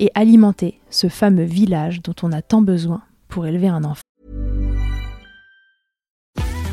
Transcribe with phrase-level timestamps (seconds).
[0.00, 4.02] et alimenter ce fameux village dont on a tant besoin pour élever un enfant.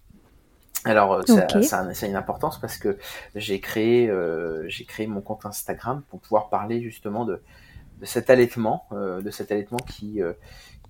[0.86, 1.22] Alors, euh,
[1.62, 2.98] ça, a- ça a une importance parce que
[3.34, 7.40] j'ai créé, euh, j'ai créé mon compte Instagram pour pouvoir parler justement de,
[8.00, 10.32] de cet allaitement, euh, de cet allaitement qui, euh,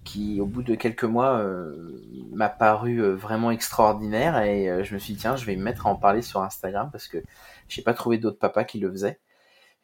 [0.04, 4.38] qui au bout de quelques mois euh, m'a paru euh, vraiment extraordinaire.
[4.42, 6.42] Et euh, je me suis dit tiens je vais me mettre à en parler sur
[6.42, 7.18] Instagram parce que
[7.68, 9.18] j'ai pas trouvé d'autres papas qui le faisaient.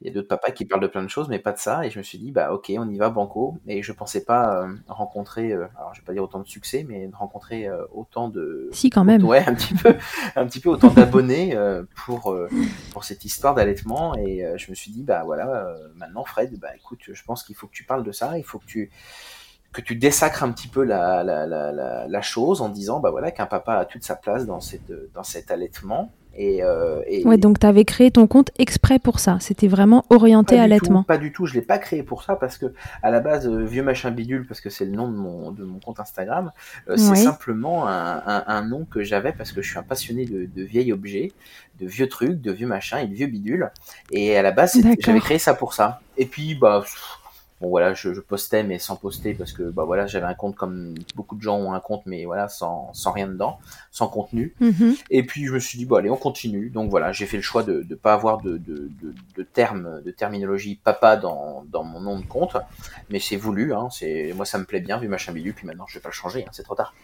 [0.03, 1.85] Il y a d'autres papas qui parlent de plein de choses mais pas de ça.
[1.85, 3.59] Et je me suis dit bah ok on y va banco.
[3.67, 6.87] Et je pensais pas euh, rencontrer euh, alors je vais pas dire autant de succès
[6.89, 9.25] mais de rencontrer euh, autant de Si, quand même.
[9.25, 9.95] ouais un petit peu
[10.37, 12.49] un petit peu autant d'abonnés euh, pour euh,
[12.93, 14.15] pour cette histoire d'allaitement.
[14.17, 17.43] Et euh, je me suis dit bah voilà euh, maintenant Fred bah écoute je pense
[17.43, 18.39] qu'il faut que tu parles de ça.
[18.39, 18.91] Il faut que tu
[19.73, 23.11] que tu désacres un petit peu la, la, la, la, la chose en disant bah
[23.11, 26.11] voilà qu'un papa a toute sa place dans cette dans cet allaitement.
[26.37, 29.39] Et, euh, et Ouais, donc tu avais créé ton compte exprès pour ça.
[29.41, 31.01] C'était vraiment orienté allaitement.
[31.01, 31.45] tout, pas du tout.
[31.47, 32.73] Je l'ai pas créé pour ça parce que
[33.03, 35.65] à la base euh, vieux machin bidule parce que c'est le nom de mon de
[35.65, 36.53] mon compte Instagram
[36.89, 40.25] euh, c'est simplement un, un, un nom que j'avais parce que je suis un passionné
[40.25, 41.33] de, de vieils objets
[41.81, 43.71] de vieux trucs de vieux machins et de vieux bidules.
[44.13, 46.01] Et à la base j'avais créé ça pour ça.
[46.17, 47.19] Et puis bah pff,
[47.61, 50.57] bon voilà je, je postais mais sans poster parce que bah voilà j'avais un compte
[50.57, 53.59] comme beaucoup de gens ont un compte mais voilà sans sans rien dedans
[53.91, 54.95] sans contenu Mhm.
[55.11, 56.71] et puis je me suis dit bon allez on continue.
[56.71, 60.01] Donc voilà, j'ai fait le choix de ne pas avoir de, de, de, de termes,
[60.03, 62.57] de terminologie papa dans, dans mon nom de compte,
[63.11, 63.75] mais c'est voulu.
[63.75, 65.53] Hein, c'est moi ça me plaît bien vu machin bidu.
[65.53, 66.95] Puis maintenant je vais pas le changer, hein, c'est trop tard.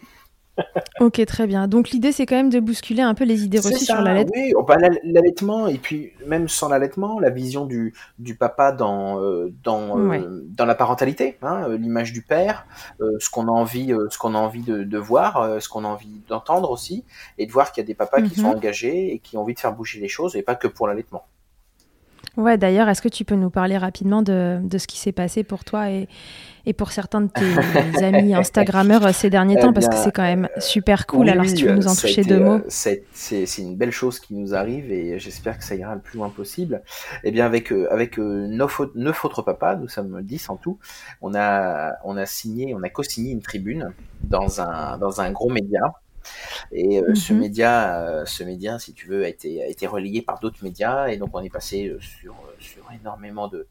[0.99, 1.69] Ok, très bien.
[1.69, 4.32] Donc l'idée, c'est quand même de bousculer un peu les idées reçues ça, sur l'allaitement.
[4.35, 9.20] Oui, bah, l'all- l'allaitement et puis même sans l'allaitement, la vision du, du papa dans
[9.23, 12.67] euh, dans euh, dans la parentalité, hein, euh, l'image du père,
[13.00, 15.88] euh, ce qu'on a envie ce qu'on a envie de, de voir, ce qu'on a
[15.88, 17.05] envie d'entendre aussi,
[17.38, 18.37] et de voir qu'il y a des papas qui Mhm.
[18.37, 20.87] sont engagés et qui ont envie de faire bouger les choses et pas que pour
[20.87, 21.25] l'allaitement.
[22.37, 25.43] Ouais, d'ailleurs, est-ce que tu peux nous parler rapidement de, de ce qui s'est passé
[25.43, 26.06] pour toi et,
[26.66, 27.40] et pour certains de tes
[28.04, 31.26] amis Instagrammeurs euh, ces derniers Eh temps Parce que c'est quand même super cool.
[31.26, 32.54] Oui, Alors, si tu veux nous en toucher été, deux mots.
[32.56, 36.00] euh, C'est c'est- une belle chose qui nous arrive et j'espère que ça ira le
[36.00, 36.82] plus loin possible.
[37.24, 40.78] Eh bien, avec euh, avec neuf, autres- neuf autres papas, nous sommes dix en tout.
[41.22, 43.92] On a on a signé, on a co-signé une tribune
[44.24, 45.80] dans un dans un gros média.
[46.72, 47.38] Et euh, ce Mhm.
[47.38, 51.06] média, euh, ce média, si tu veux, a été a été relayé par d'autres médias
[51.06, 53.69] et donc on est passé sur sur énormément de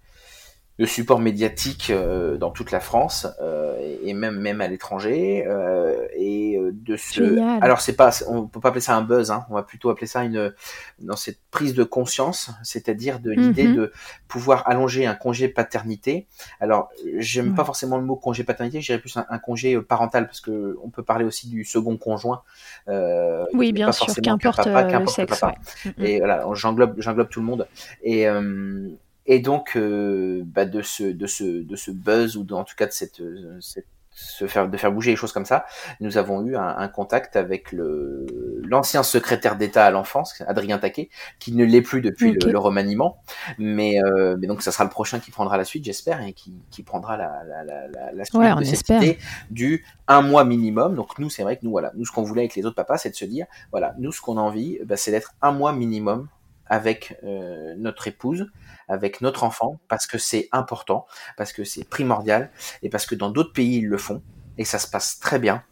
[0.78, 6.06] de support médiatique euh, dans toute la France euh, et même même à l'étranger euh,
[6.18, 7.60] et de ce Génial.
[7.64, 10.08] alors c'est pas on peut pas appeler ça un buzz hein, on va plutôt appeler
[10.08, 10.54] ça une
[11.00, 13.76] dans cette prise de conscience c'est-à-dire de l'idée Mhm.
[13.76, 13.92] de
[14.28, 16.28] pouvoir allonger un congé paternité
[16.60, 16.90] alors
[17.20, 17.56] j'aime Ouais.
[17.56, 20.78] pas forcément le mot congé paternité je dirais plus un, un congé parental parce que
[20.84, 22.42] on peut parler aussi du second conjoint
[22.90, 25.40] euh, Oui, bien pas sûr, qu'importe euh, le sexe.
[25.40, 25.56] papa.
[25.86, 25.92] ouais.
[25.98, 26.06] Mm, mm.
[26.06, 27.68] Et voilà, j'englobe, j'englobe tout le monde.
[28.04, 28.90] Et, euh,
[29.26, 32.76] et donc, euh, bah, de ce, de ce, de ce buzz ou de- en tout
[32.76, 33.88] cas de cette, euh, cette-
[34.18, 35.66] se faire, de faire bouger les choses comme ça,
[36.00, 38.26] nous avons eu un, un contact avec le,
[38.64, 43.18] l'ancien secrétaire d'État à l'enfance, Adrien Taquet, qui ne l'est plus depuis le, le remaniement.
[43.58, 46.54] Mais, euh, mais donc, ça sera le prochain qui prendra la suite, j'espère, et qui,
[46.72, 49.04] qui prendra la, la, la, la, suite Ouais, on de cette espère.
[49.04, 49.18] idée
[49.52, 50.96] du un mois minimum.
[50.96, 52.98] Donc, nous, c'est vrai que nous, voilà, nous, ce qu'on voulait avec les autres papas,
[53.00, 55.74] c'est de se dire, voilà, nous, ce qu'on a envie, bah, c'est d'être un mois
[55.74, 56.30] minimum
[56.68, 58.48] avec euh, notre épouse,
[58.88, 61.06] avec notre enfant, parce que c'est important,
[61.38, 62.52] parce que c'est primordial,
[62.82, 64.22] et parce que dans d'autres pays, ils le font,
[64.58, 65.64] et ça se passe très bien.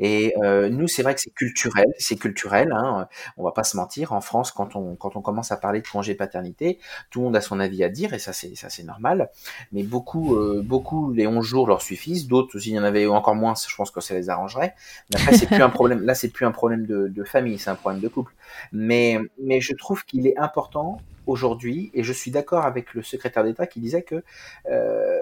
[0.00, 2.72] Et euh, nous, c'est vrai que c'est culturel, c'est culturel.
[2.72, 3.06] Hein,
[3.36, 4.12] on va pas se mentir.
[4.12, 6.78] En France, quand on quand on commence à parler de congé paternité,
[7.10, 9.30] tout le monde a son avis à dire, et ça c'est ça c'est normal.
[9.72, 12.26] Mais beaucoup euh, beaucoup les 11 jours leur suffisent.
[12.26, 14.74] D'autres, s'il y en avait encore moins, je pense que ça les arrangerait.
[15.12, 16.00] Mais après, c'est plus un problème.
[16.00, 18.34] Là, c'est plus un problème de, famille, c'est un problème de couple.
[18.72, 23.44] Mais mais je trouve qu'il est important aujourd'hui, et je suis d'accord avec le secrétaire
[23.44, 24.24] d'État qui disait que
[24.70, 25.20] euh,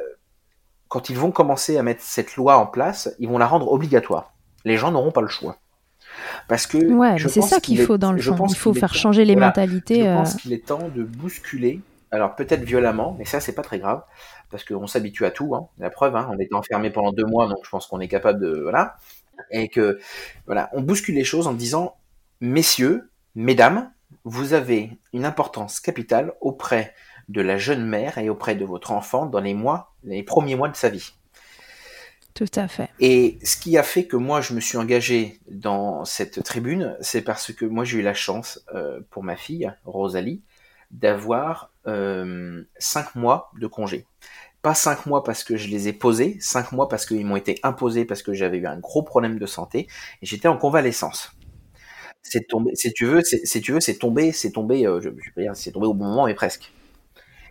[0.87, 4.33] quand ils vont commencer à mettre cette loi en place, ils vont la rendre obligatoire.
[4.65, 5.57] Les gens n'auront pas le choix.
[6.49, 8.37] Parce que Ouais, c'est ça qu'il faut dans le je fond.
[8.37, 10.01] pense Il faut faire temps- changer les voilà, mentalités.
[10.03, 13.63] je euh, pense qu'il est temps de bousculer, alors peut-être violemment, mais ça c'est pas
[13.63, 14.03] très grave,
[14.51, 15.55] parce qu'on s'habitue à tout.
[15.55, 15.69] Hein.
[15.79, 18.41] La preuve, hein, on était enfermé pendant deux mois, donc je pense qu'on est capable
[18.41, 18.97] de voilà,
[19.51, 20.01] et que
[20.47, 21.95] voilà, on bouscule les choses en disant,
[22.41, 23.91] messieurs, mesdames,
[24.25, 26.95] vous avez une importance capitale auprès
[27.29, 30.69] de la jeune mère et auprès de votre enfant dans les mois, les premiers mois
[30.69, 31.13] de sa vie.
[32.39, 32.89] Tout à fait.
[33.01, 37.23] Et ce qui a fait que moi je me suis engagé dans cette tribune, c'est
[37.23, 40.45] parce que moi j'ai eu la chance euh, pour ma fille Rosalie
[40.93, 44.07] d'avoir euh, cinq mois de congé.
[44.63, 47.59] Pas cinq mois parce que je les ai posés, cinq mois parce qu'ils m'ont été
[47.65, 49.89] imposés parce que j'avais eu un gros problème de santé
[50.23, 51.33] et j'étais en convalescence.
[52.23, 55.33] C'est tombé, si tu veux, si tu veux, c'est tombé, c'est tombé, euh, je, je
[55.33, 56.73] pas dire, c'est tombé au bon moment, mais presque.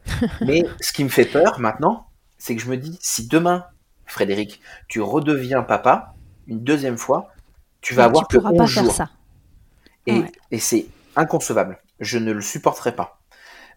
[0.45, 2.07] mais ce qui me fait peur maintenant,
[2.37, 3.65] c'est que je me dis, si demain,
[4.07, 6.13] Frédéric, tu redeviens papa
[6.47, 7.29] une deuxième fois,
[7.81, 8.83] tu vas avoir tu que pourras 11 pas jours.
[8.85, 9.09] faire ça.
[10.07, 10.31] Et, Ouais.
[10.51, 11.77] et c'est inconcevable.
[11.99, 13.13] Je ne le supporterai pas.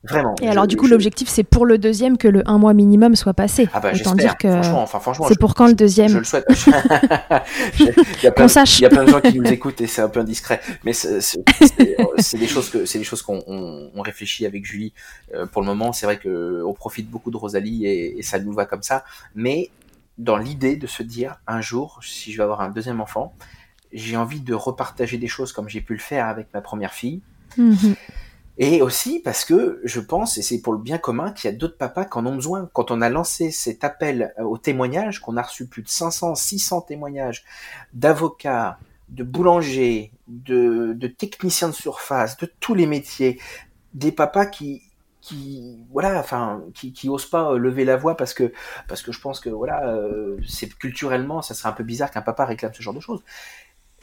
[0.02, 0.34] Vraiment.
[0.40, 2.72] Et Je- alors, du coup, je- l'objectif, c'est pour le deuxième que le un mois
[2.72, 3.68] minimum soit passé.
[3.74, 4.14] Ah bah Autant j'espère.
[4.16, 6.46] dire que Franchement, enfin franchement, c'est je- pour quand le je deuxième le souhaite.
[7.78, 8.78] Il y a plein sache.
[8.78, 10.92] Il y a plein de gens qui nous écoutent et c'est un peu indiscret, mais
[10.94, 14.92] c'est des choses que c'est des choses qu'on on, on réfléchit avec Julie.
[15.34, 18.38] Euh, pour le moment, c'est vrai que on profite beaucoup de Rosalie et, et ça
[18.38, 19.04] nous va comme ça.
[19.34, 19.70] Mais
[20.20, 23.34] dans l'idée de se dire un jour, si je vais avoir un deuxième enfant,
[23.92, 27.22] j'ai envie de repartager des choses comme j'ai pu le faire avec ma première fille.
[27.56, 27.94] Mhm.
[28.58, 31.56] Et aussi parce que je pense, et c'est pour le bien commun, qu'il y a
[31.56, 32.68] d'autres papas qui en ont besoin.
[32.74, 36.34] Quand on a lancé cet appel euh, au témoignage, qu'on a reçu plus de 500,
[36.34, 37.44] 600 témoignages
[37.94, 38.78] d'avocats,
[39.08, 43.40] de boulangers, de, de techniciens de surface, de tous les métiers,
[43.94, 44.82] des papas qui
[45.20, 48.52] qui voilà enfin qui qui osent pas euh, lever la voix parce que
[48.88, 52.22] parce que je pense que voilà euh, c'est culturellement ça serait un peu bizarre qu'un
[52.22, 53.22] papa réclame ce genre de choses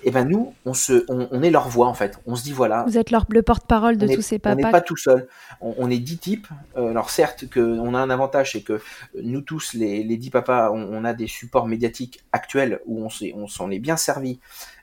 [0.04, 2.52] et ben nous on se on, on est leur voix en fait on se dit
[2.54, 4.72] voilà Vous êtes leur, le porte-parole de est- tous ces on n'est papas.
[4.72, 5.28] pas tout seul.
[5.60, 6.48] On, on est dix types.
[6.78, 8.80] Euh, alors certes, que on a un avantage, c'est que
[9.24, 13.10] nous tous, les, les dix papas, on, on a des supports médiatiques actuels où on
[13.10, 14.40] s'est- on s'en est bien servi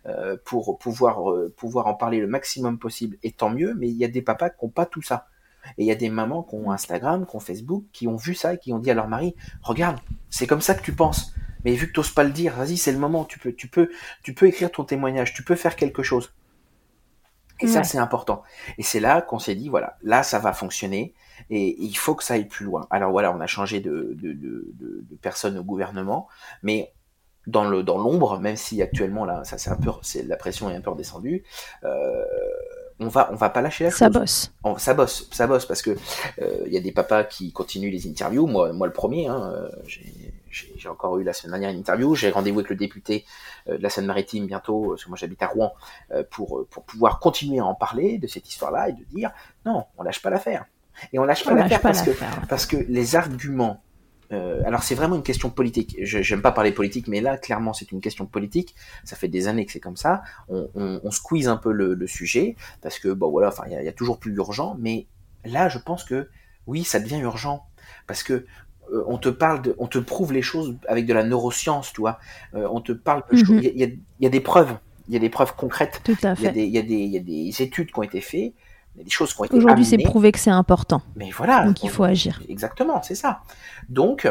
[0.07, 1.19] euh, pour pouvoir
[1.57, 3.17] pouvoir en parler le maximum possible.
[3.23, 3.73] Et tant mieux.
[3.79, 5.29] Mais il y a des papas qui n'ont pas tout ça.
[5.78, 8.35] Et il y a des mamans qui ont Instagram, qui ont Facebook, qui ont vu
[8.35, 9.99] ça et qui ont dit à leur mari "Regarde,
[10.30, 11.33] c'est comme ça que tu penses."
[11.64, 13.25] Mais vu que tu n'oses pas le dire, vas-y, c'est le moment.
[13.25, 13.90] Tu peux, tu peux,
[14.23, 15.33] tu peux écrire ton témoignage.
[15.33, 16.35] Tu peux faire quelque chose.
[17.61, 18.42] Et ça, c'est important.
[18.78, 21.14] Et c'est là qu'on s'est dit, voilà, là, ça va fonctionner
[21.50, 22.87] et il faut que ça aille plus loin.
[22.90, 26.28] Alors voilà, on a changé de, de, de, de, de personne au gouvernement,
[26.62, 26.92] mais
[27.47, 30.71] dans le dans l'ombre, même si actuellement là, ça c'est un peu, c'est la pression
[30.71, 31.44] est un peu redescendue.
[31.85, 32.25] Euh,
[33.00, 34.14] on va on va pas lâcher la Ça chose.
[34.14, 34.52] bosse.
[34.62, 35.90] On- ça bosse, ça bosse parce que
[36.40, 38.46] euh, il y a des papas qui continuent les interviews.
[38.46, 39.26] Moi, moi le premier.
[39.28, 40.32] Hein, euh, j'ai-
[40.88, 42.14] encore eu la semaine dernière une interview.
[42.14, 43.24] J'ai rendez-vous avec le député
[43.68, 45.72] euh, de la Seine-Maritime bientôt, parce que moi j'habite à Rouen,
[46.12, 49.32] euh, pour euh, pour pouvoir continuer à en parler de cette histoire-là et de dire
[49.66, 50.66] non, on lâche pas l'affaire.
[51.12, 52.42] Et on lâche pas l'affaire lâche pas parce que l'affaire.
[52.48, 53.82] parce que les arguments.
[54.33, 55.97] Euh, alors c'est vraiment une question politique.
[56.02, 58.75] Je j'aime pas parler politique, mais là clairement c'est une question politique.
[59.04, 60.23] Ça fait des années que c'est comme ça.
[60.49, 63.73] On, on, on squeeze un peu le, le sujet parce que bon voilà, enfin il
[63.73, 64.76] y, a- il y a toujours plus urgent.
[64.78, 65.07] Mais
[65.45, 66.28] là je pense que
[66.66, 67.66] oui, ça devient urgent
[68.07, 68.47] parce que
[69.07, 72.19] on te parle, de, on te prouve les choses avec de la neuroscience, tu vois.
[72.52, 73.38] on te parle Mhm.
[73.62, 74.76] Il y, a- il y a des preuves.
[75.09, 76.00] Il y a des preuves concrètes.
[76.40, 78.54] Il y a des études qui ont été faites,
[78.94, 81.02] il y a des choses qui ont été Aujourd'hui, c'est prouvé que c'est important.
[81.16, 81.64] Mais voilà.
[81.64, 82.40] Donc il faut agir.
[82.48, 83.42] Exactement, c'est ça.
[83.88, 84.28] Donc,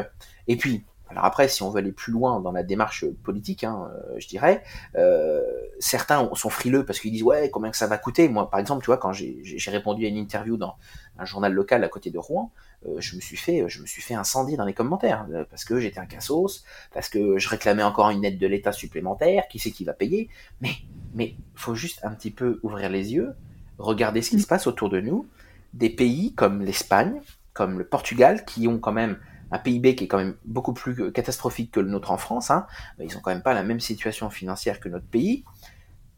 [0.47, 3.91] et puis, alors après, si on veut aller plus loin dans la démarche politique, hein,
[3.93, 4.63] euh, je dirais,
[4.95, 5.41] euh,
[5.79, 8.27] certains sont frileux parce qu'ils disent ouais, combien que ça va coûter?
[8.29, 10.75] Moi, par exemple, tu vois, quand j'ai répondu à une interview dans
[11.19, 12.51] un journal local à côté de Rouen,
[12.87, 15.79] euh, je me suis fait, je me suis fait incendier dans les commentaires parce que
[15.79, 19.47] j'étais un cassos, parce que je réclamais encore une aide de l'État supplémentaire.
[19.49, 20.29] Qui c'est qui va payer?
[20.61, 20.71] Mais,
[21.13, 23.35] mais, faut juste un petit peu ouvrir les yeux,
[23.77, 24.41] regarder ce qui Mm.
[24.41, 25.27] se passe autour de nous.
[25.73, 27.21] Des pays comme l'Espagne,
[27.53, 29.17] comme le Portugal, qui ont quand même
[29.51, 32.65] un PIB qui est quand même beaucoup plus catastrophique que le nôtre en France, hein,
[32.99, 35.43] ils ont quand même pas la même situation financière que notre pays,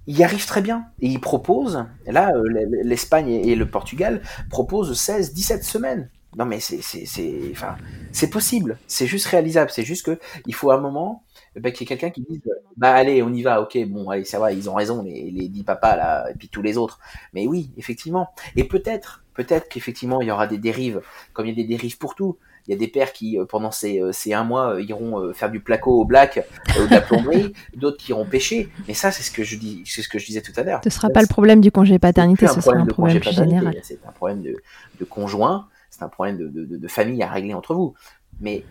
[0.08, 0.86] ils y arrivent très bien.
[1.02, 2.44] Et ils proposent, là, euh,
[2.84, 6.10] l'Espagne et le Portugal proposent 16, 17 semaines.
[6.38, 7.76] Non mais c'est, c'est, c'est, enfin,
[8.12, 11.24] c'est possible, c'est juste réalisable, c'est juste que il faut un moment
[11.60, 12.42] bah, qu'il y ait quelqu'un qui dise
[12.78, 13.62] bah allez on y va.
[13.62, 16.50] Ok bon allez ça va ils ont raison les, les dix papas là et puis
[16.50, 17.00] tous les autres.
[17.34, 18.30] Mais oui effectivement.
[18.56, 21.02] Et peut-être peut-être qu'effectivement il y aura des dérives
[21.34, 22.38] comme il y a des dérives pour tout.
[22.68, 25.32] Il y a des pères qui euh, pendant ces, euh, ces un mois euh, iront
[25.34, 26.44] faire du placo au black
[26.80, 27.54] ou de la plomberie.
[27.76, 28.70] D'autres qui iront pêcher.
[28.88, 30.82] Mais ça c'est ce que je dis c'est ce que je disais tout à l'heure.
[30.84, 33.78] Ce sera pas le problème du congé paternité, ce sera un problème plus général.
[33.84, 34.58] C'est un problème de,
[35.00, 37.94] de conjoint, c'est un problème de, de, de famille à régler entre vous.
[38.42, 38.64] Mais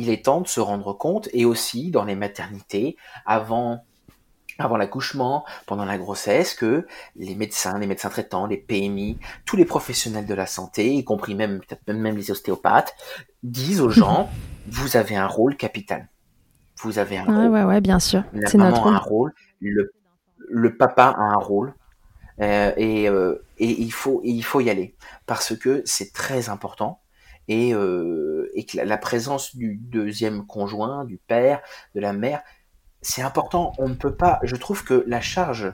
[0.00, 3.84] il est temps de se rendre compte, et aussi dans les maternités, avant,
[4.58, 9.64] avant l'accouchement, pendant la grossesse, que les médecins, les médecins traitants, les PMI, tous les
[9.64, 12.94] professionnels de la santé, y compris même peut-être même, les ostéopathes,
[13.42, 14.28] disent aux gens,
[14.68, 16.08] vous avez un rôle capital.
[16.82, 17.48] Vous avez un rôle.
[17.48, 18.24] ouais, ouais, bien sûr.
[18.32, 19.92] La C'est maman notre a un rôle, le,
[20.48, 21.74] le papa a un rôle,
[22.40, 24.94] euh, et, euh, et il faut et il faut y aller
[25.26, 26.99] parce que c'est très important
[27.50, 31.60] et, euh, et que la, la présence du deuxième conjoint, du père,
[31.96, 32.42] de la mère,
[33.02, 33.72] c'est important.
[33.78, 34.38] On ne peut pas.
[34.44, 35.72] Je trouve que la charge,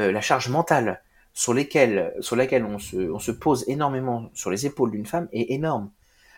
[0.00, 1.02] euh, la charge mentale
[1.34, 5.28] sur lesquelles, sur laquelle on se, on se pose énormément sur les épaules d'une femme
[5.32, 5.90] est énorme.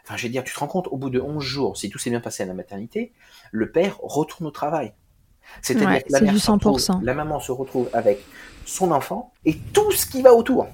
[0.05, 1.99] Enfin, je veux dire, tu te rends compte, au bout de 11 jours, si tout
[2.01, 3.13] s'est bien passé à la maternité,
[3.53, 4.93] le père retourne au travail.
[5.61, 7.01] C'est-à-dire Ouais, que la mère du se retrouve- 100%.
[7.05, 8.19] la maman se retrouve avec
[8.65, 10.67] son enfant et tout ce qui va autour.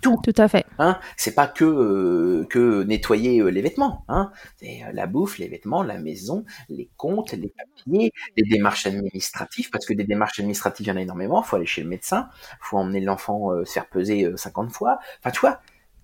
[0.00, 0.64] Tout à fait.
[0.78, 4.04] Hein, c'est pas que euh, que nettoyer euh, les vêtements.
[4.08, 8.86] Hein, c'est euh, la bouffe, les vêtements, la maison, les comptes, les papiers, les démarches
[8.86, 11.42] administratives, parce que des démarches administratives, il y en a énormément.
[11.42, 12.28] faut aller chez le médecin,
[12.60, 14.98] faut emmener l'enfant se faire peser euh, 50 fois.
[15.20, 15.60] Enfin, tu vois.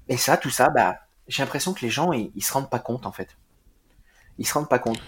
[0.08, 0.96] Et ça, tout ça, bah,
[1.28, 3.36] j'ai l'impression que les gens, ils, ils se rendent pas compte en fait.
[4.38, 5.00] Ils se rendent pas compte.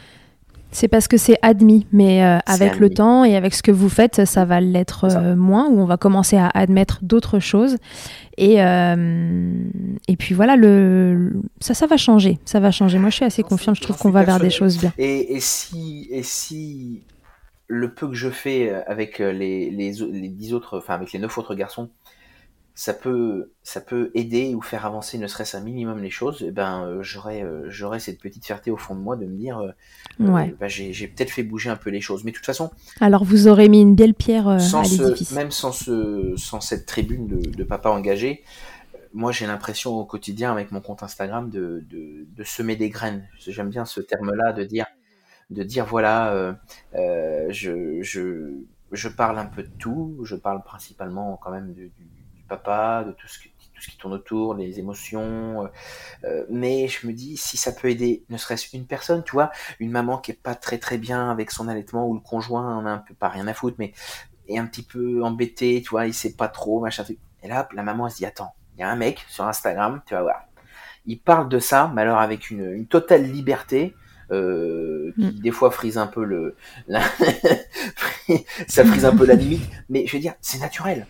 [0.77, 3.89] C'est parce que c'est admis, mais euh, avec le temps et avec ce que vous
[3.89, 7.79] faites, ça va l'être euh, moins, ou on va commencer à admettre d'autres choses.
[8.37, 9.55] Et, euh,
[10.07, 12.39] et puis voilà, le, ça, ça va changer.
[12.45, 12.99] Ça va changer.
[12.99, 13.77] Moi, je suis assez confiante.
[13.77, 14.93] Je trouve qu'on va vers des choses bien.
[14.99, 17.05] Et, et si et si
[17.69, 21.39] le peu que je fais avec les les, les dix autres, enfin avec les neuf
[21.39, 21.89] autres garçons,
[22.79, 26.51] ça peut ça peut aider ou faire avancer ne serait-ce un minimum les choses, eh
[26.51, 29.59] ben euh, j'aurais euh, j'aurais cette petite fierté au fond de moi de me dire
[29.59, 29.71] euh,
[30.21, 30.55] Ouais.
[30.61, 32.23] bah, j'ai j'ai peut-être fait bouger un peu les choses.
[32.23, 35.33] Mais de toute façon, Alors, vous aurez mis une belle pierre sans à l'édifice.
[35.33, 38.45] même sans ce sans cette tribune de, de papa engagé,
[39.15, 43.27] moi j'ai l'impression au quotidien avec mon compte Instagram de, de, de semer des graines.
[43.39, 44.85] J'aime bien ce terme-là de dire
[45.51, 46.53] de dire voilà euh,
[46.95, 48.53] euh, je, je
[48.93, 52.16] je parle un peu de tout, je parle principalement quand même du, du
[52.47, 55.69] papa, de tout ce qui tout ce qui tourne autour, les émotions, euh,
[56.25, 59.51] euh, mais je me dis si ça peut aider, ne serait-ce une personne, tu vois,
[59.81, 62.87] une maman qui est pas très très bien avec son allaitement ou le conjoint en
[62.87, 63.93] a un peu pas rien à foutre, mais
[64.49, 67.19] est un petit peu embêté, tu vois, il sait pas trop, machin truc.
[67.43, 70.01] Et là, la maman elle se dit attends, il y a un mec sur Instagram,
[70.07, 70.47] tu vas voir,
[71.05, 73.95] il parle de ça, mais alors avec une, une totale liberté.
[74.33, 75.31] Euh, qui Mm.
[75.41, 76.57] des fois frise un peu le
[76.89, 77.01] la-
[78.67, 81.07] ça frise un peu la limite mais je veux dire c'est naturel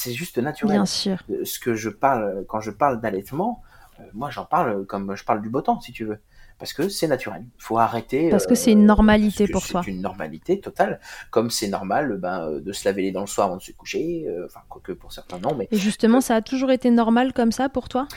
[0.00, 1.18] c'est juste naturel Bien sûr.
[1.30, 3.62] euh, ce que je parle quand je parle d'allaitement,
[3.98, 6.20] euh, moi j'en parle comme je parle du beau temps si tu veux,
[6.58, 7.42] parce que c'est naturel.
[7.58, 8.30] Il faut arrêter.
[8.30, 9.82] Parce que euh, c'est une normalité pour c'est toi.
[9.86, 13.56] une normalité totale, comme c'est normal ben, de se laver les dents le soir avant
[13.56, 14.26] de se coucher.
[14.46, 17.68] Enfin quoique pour certains non, mais Et justement, ça a toujours été normal comme ça
[17.68, 18.08] pour toi?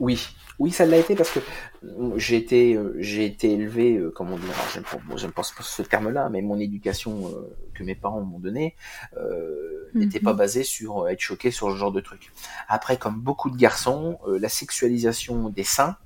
[0.00, 0.28] Oui.
[0.58, 1.40] Oui, ça l'a été parce que
[1.84, 5.16] euh, j'ai été, euh, j'ai été élevé, euh, comme on dit, alors j'aime pas, bon,
[5.30, 8.74] pas ce, terme-là, mais mon éducation euh, que mes parents m'ont donnée
[9.18, 10.24] euh, n'était Mhm.
[10.24, 12.32] pas basée sur être choqué sur ce genre de truc.
[12.68, 15.96] Après, comme beaucoup de garçons, euh, la sexualisation des seins,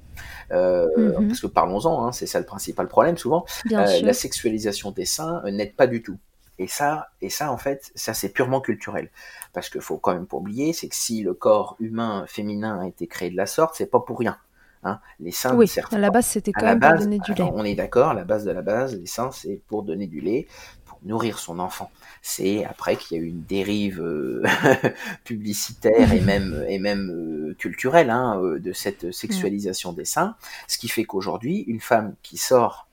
[0.53, 1.29] euh, Mhm.
[1.29, 3.45] parce que parlons-en, hein, c'est ça le principal problème souvent,
[3.79, 6.19] euh, la sexualisation des seins n'aide pas du tout.
[6.61, 9.09] Et ça, et ça en fait, ça c'est purement culturel.
[9.55, 12.87] Parce qu'il faut quand même pas oublier, c'est que si le corps humain féminin a
[12.87, 14.37] été créé de la sorte, c'est pas pour rien.
[14.83, 15.01] Hein.
[15.21, 17.51] Les seins, Oui, à la base, c'était quand même pour donner du lait.
[17.55, 20.47] on est d'accord, la base de la base, les seins, c'est pour donner du lait,
[20.85, 21.91] pour nourrir son enfant.
[22.21, 24.45] C'est après qu'il y a eu une dérive euh,
[25.25, 30.37] publicitaire et même et même euh, culturelle hein, euh, de cette sexualisation des seins,
[30.69, 32.87] ce qui fait qu'aujourd'hui, une femme qui sort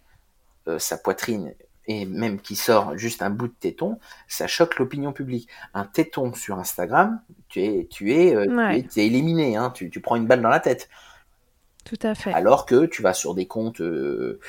[0.68, 1.54] euh, sa poitrine
[1.88, 5.48] et même qui sort juste un bout de téton, ça choque l'opinion publique.
[5.74, 8.84] Un téton sur Instagram, tu es tu es, euh, Ouais.
[8.84, 10.90] tu es, éliminé, hein, tu, tu prends une balle dans la tête.
[11.86, 12.34] Tout à fait.
[12.34, 14.40] Alors que tu vas sur des comptes euh,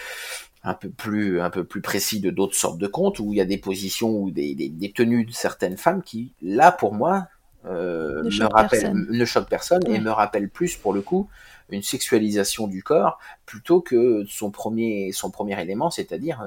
[0.65, 3.41] un peu plus un peu plus précis de d'autres sortes de comptes où il y
[3.41, 7.29] a des positions ou des, des, des tenues de certaines femmes qui, là pour moi,
[7.67, 9.07] euh, Ne me choquent rappellent, personne.
[9.11, 11.29] ne choquent personne et me rappellent plus pour le coup
[11.71, 16.43] une sexualisation du corps plutôt que son premier son premier élément, c'est-à-dire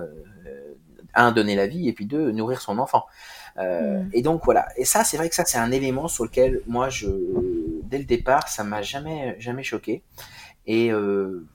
[1.14, 3.06] un donner la vie et puis deux nourrir son enfant.
[3.58, 4.10] Euh, Mm.
[4.14, 4.68] Et donc voilà.
[4.78, 7.08] Et ça, c'est vrai que ça, c'est un élément sur lequel moi, je,
[7.84, 10.04] dès le départ, ça m'a jamais, jamais choqué.
[10.68, 11.46] Et, euh,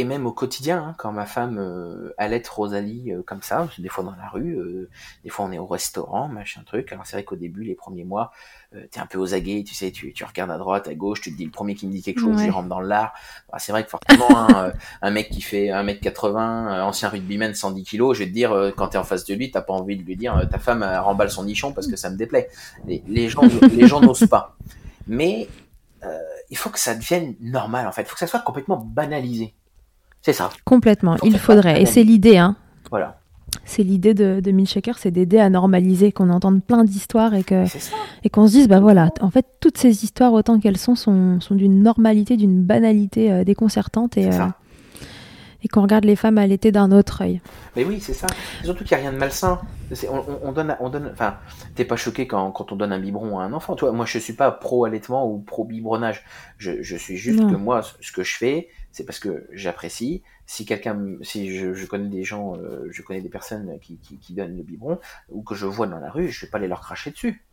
[0.00, 3.88] et même au quotidien, hein, quand ma femme euh, allait Rosalie euh, comme ça, des
[3.88, 4.88] fois dans la rue, euh,
[5.24, 6.92] des fois on est au restaurant, machin truc.
[6.92, 8.30] Alors c'est vrai qu'au début, les premiers mois,
[8.74, 11.20] euh, t'es un peu aux aguets, tu sais, tu, tu regardes à droite, à gauche,
[11.20, 12.46] tu te dis le premier qui me dit quelque chose, Ouais.
[12.46, 13.12] il rentre dans l'art.
[13.50, 16.36] Bah, c'est vrai que forcément, hein, un mec qui fait 1m80,
[16.68, 19.50] euh, ancien rugbyman 110 kilos, je vais te dire, quand t'es en face de lui,
[19.50, 22.16] t'as pas envie de lui dire, ta femme remballe son nichon parce que ça me
[22.16, 22.48] déplaît.
[22.86, 24.56] Les, les gens, les gens n'osent pas.
[25.06, 25.48] Mais
[26.04, 26.18] euh,
[26.50, 28.02] il faut que ça devienne normal en fait.
[28.02, 29.54] Il faut que ça soit complètement banalisé.
[30.22, 30.50] C'est ça.
[30.64, 31.80] Complètement, Faut il faudrait.
[31.82, 32.56] Et c'est l'idée, hein.
[32.90, 33.20] Voilà.
[33.64, 37.64] C'est l'idée de, de Milkshaker, c'est d'aider à normaliser, qu'on entende plein d'histoires et que
[38.24, 41.40] et qu'on se dise, bah voilà, en fait, toutes ces histoires, autant qu'elles sont, sont,
[41.40, 44.46] sont d'une normalité, d'une banalité euh, déconcertante et, euh,
[45.62, 47.40] et qu'on regarde les femmes allaiter d'un autre œil.
[47.76, 48.26] Mais oui, c'est ça.
[48.64, 49.60] Surtout qu'il n'y a rien de malsain.
[50.10, 51.10] On, on- on donne, on donne.
[51.12, 51.34] Enfin,
[51.74, 53.74] t'es pas choqué quand, quand on donne un biberon à un enfant.
[53.76, 56.22] Toi, moi, je suis pas pro allaitement ou pro biberonnage.
[56.58, 57.50] Je, je suis juste Non.
[57.50, 60.22] que moi, ce que je fais, c'est parce que j'apprécie.
[60.46, 64.16] Si quelqu'un, si je, je connais des gens, euh, je connais des personnes qui, qui,
[64.18, 64.98] qui donnent le biberon
[65.30, 67.44] ou que je vois dans la rue, je vais pas aller leur cracher dessus.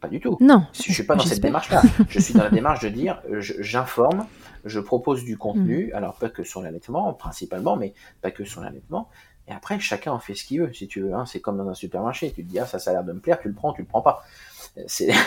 [0.00, 0.36] Pas du tout.
[0.40, 1.80] Non, Si je suis pas dans cette démarche-là.
[2.08, 4.26] Je suis dans la démarche de dire, euh, je- j'informe,
[4.64, 5.96] je propose du contenu, Mm.
[5.96, 9.08] alors pas que sur l'allaitement, principalement, mais pas que sur l'allaitement.
[9.48, 11.14] Et après, chacun en fait ce qu'il veut, si tu veux.
[11.14, 11.24] Hein.
[11.26, 12.32] C'est comme dans un supermarché.
[12.32, 13.82] Tu te dis, ah, ça, ça a l'air de me plaire, tu le prends, tu
[13.82, 14.22] le prends pas.
[14.76, 14.82] Euh,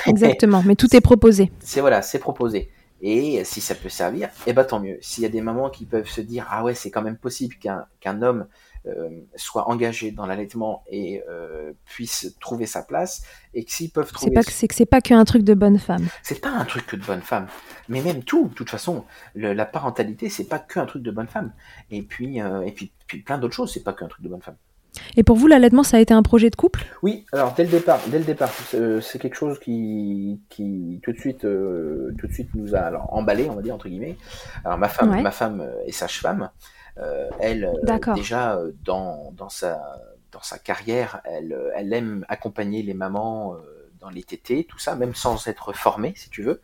[0.08, 1.52] exactement, mais tout est proposé.
[1.60, 2.70] c'est voilà, c'est proposé.
[3.02, 4.98] Et si ça peut servir, eh ben tant mieux.
[5.02, 7.56] S'il y a des mamans qui peuvent se dire, ah ouais, c'est quand même possible
[7.56, 8.48] qu'un qu'un homme
[8.88, 13.22] euh, soit engagé dans l'allaitement et euh, puisse trouver sa place,
[13.54, 15.54] et que s'ils peuvent C'est trouver pas que c'est que c'est pas qu'un truc de
[15.54, 16.08] bonne femme.
[16.24, 17.48] c'est pas un truc que de bonne femme,
[17.90, 19.04] mais même tout, de toute façon,
[19.36, 21.52] le- la parentalité, c'est pas qu'un truc de bonne femme.
[21.92, 24.42] Et puis, euh, et puis, puis plein d'autres choses, c'est pas qu'un truc de bonne
[24.42, 24.56] femme.
[25.16, 26.86] Et pour vous, l'allaitement, ça a été un projet de couple?
[27.04, 31.12] Oui, alors dès le départ, dès le départ, c'est c'est quelque chose qui, qui tout
[31.12, 34.18] de suite, euh, tout de suite nous a alors, emballé, on va dire entre guillemets.
[34.66, 35.22] Alors ma femme, Ouais.
[35.22, 36.50] ma femme euh, est sage-femme.
[37.00, 38.16] Euh, elle, euh, D'accord.
[38.16, 39.80] déjà euh, dans dans sa
[40.32, 43.58] dans sa carrière, elle euh, elle aime accompagner les mamans euh,
[44.00, 46.62] dans les tétés, tout ça, même sans être formée, si tu veux.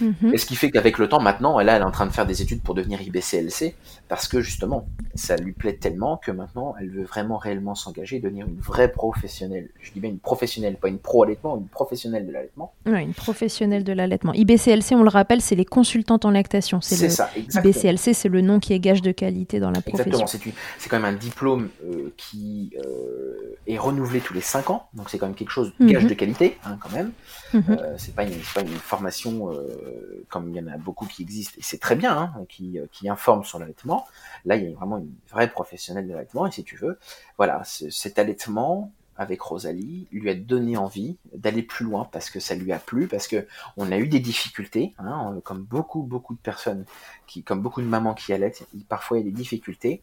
[0.00, 0.32] Mhm.
[0.34, 2.26] Et ce qui fait qu'avec le temps, maintenant, elle, elle est en train de faire
[2.26, 3.74] des études pour devenir IBCLC,
[4.14, 8.46] parce que justement, ça lui plaît tellement que maintenant, elle veut vraiment réellement s'engager, devenir
[8.46, 9.70] une vraie professionnelle.
[9.80, 12.72] Je dis bien une professionnelle, pas une pro-allaitement, une professionnelle de l'allaitement.
[12.86, 14.32] Ouais, une professionnelle de l'allaitement.
[14.32, 16.80] IBCLC, on le rappelle, c'est les consultantes en lactation.
[16.80, 17.74] C'est ça, exactement.
[17.74, 20.12] IBCLC, c'est le nom qui est gage de qualité dans la profession.
[20.12, 24.86] Exactement, c'est quand même un diplôme euh, qui euh, est renouvelé tous les 5 ans,
[24.94, 26.08] donc c'est quand même quelque chose de gage Mhm.
[26.08, 27.10] de qualité, hein, quand même.
[27.52, 27.64] Mhm.
[27.68, 29.50] Euh, c'est pas une, c'est pas une formation
[30.28, 33.08] comme il y en a beaucoup qui existent et c'est très bien, hein, qui, qui
[33.08, 34.03] informent sur l'allaitement.
[34.44, 36.98] Là, il y a vraiment une vraie professionnelle de l'allaitement et si tu veux,
[37.38, 42.40] voilà, ce- cet allaitement avec Rosalie lui a donné envie d'aller plus loin parce que
[42.40, 46.34] ça lui a plu, parce que on a eu des difficultés, hein, comme beaucoup beaucoup
[46.34, 46.84] de personnes
[47.28, 50.02] qui, comme beaucoup de mamans qui allaitent, parfois il y a des difficultés.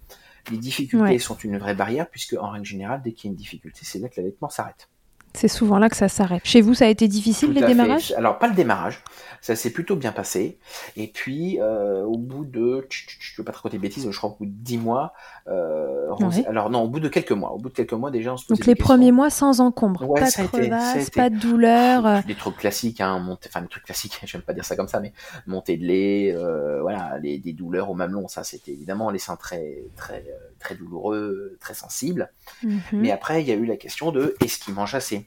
[0.50, 1.20] Les difficultés Ouais.
[1.20, 4.00] sont une vraie barrière puisque en règle générale, dès qu'il y a une difficulté, c'est
[4.00, 4.88] là que l'allaitement s'arrête.
[5.34, 6.42] C'est souvent là que ça s'arrête.
[6.44, 7.68] Chez vous, ça a été difficile les fait.
[7.68, 8.14] démarrages?
[8.18, 9.02] Alors pas le démarrage,
[9.42, 10.58] ça s'est plutôt bien passé.
[10.98, 14.32] Et puis euh, au bout de, je veux pas te raconter de bêtises, je crois
[14.32, 15.14] au bout de 10 mois,
[15.48, 16.46] euh, Ouais.
[16.46, 18.48] alors non, au bout de quelques mois, au bout de quelques mois déjà on se
[18.50, 18.84] Donc les questions.
[18.84, 22.06] premiers mois sans encombre, Ouais, pas de été- ça a crevasse, été- pas de douleur.
[22.06, 24.90] euh, des trucs classiques, hein, monter, enfin des trucs classiques, j'aime pas dire ça comme
[24.90, 25.14] ça, mais
[25.48, 29.38] monter de lait, euh, voilà, les, des douleurs au mamelon, ça c'était évidemment les seins
[29.38, 30.26] très très
[30.60, 32.30] très douloureux, très sensibles.
[32.64, 32.80] mhm.
[32.94, 35.21] Mais après, il y a eu la question de est-ce qu'il mange assez?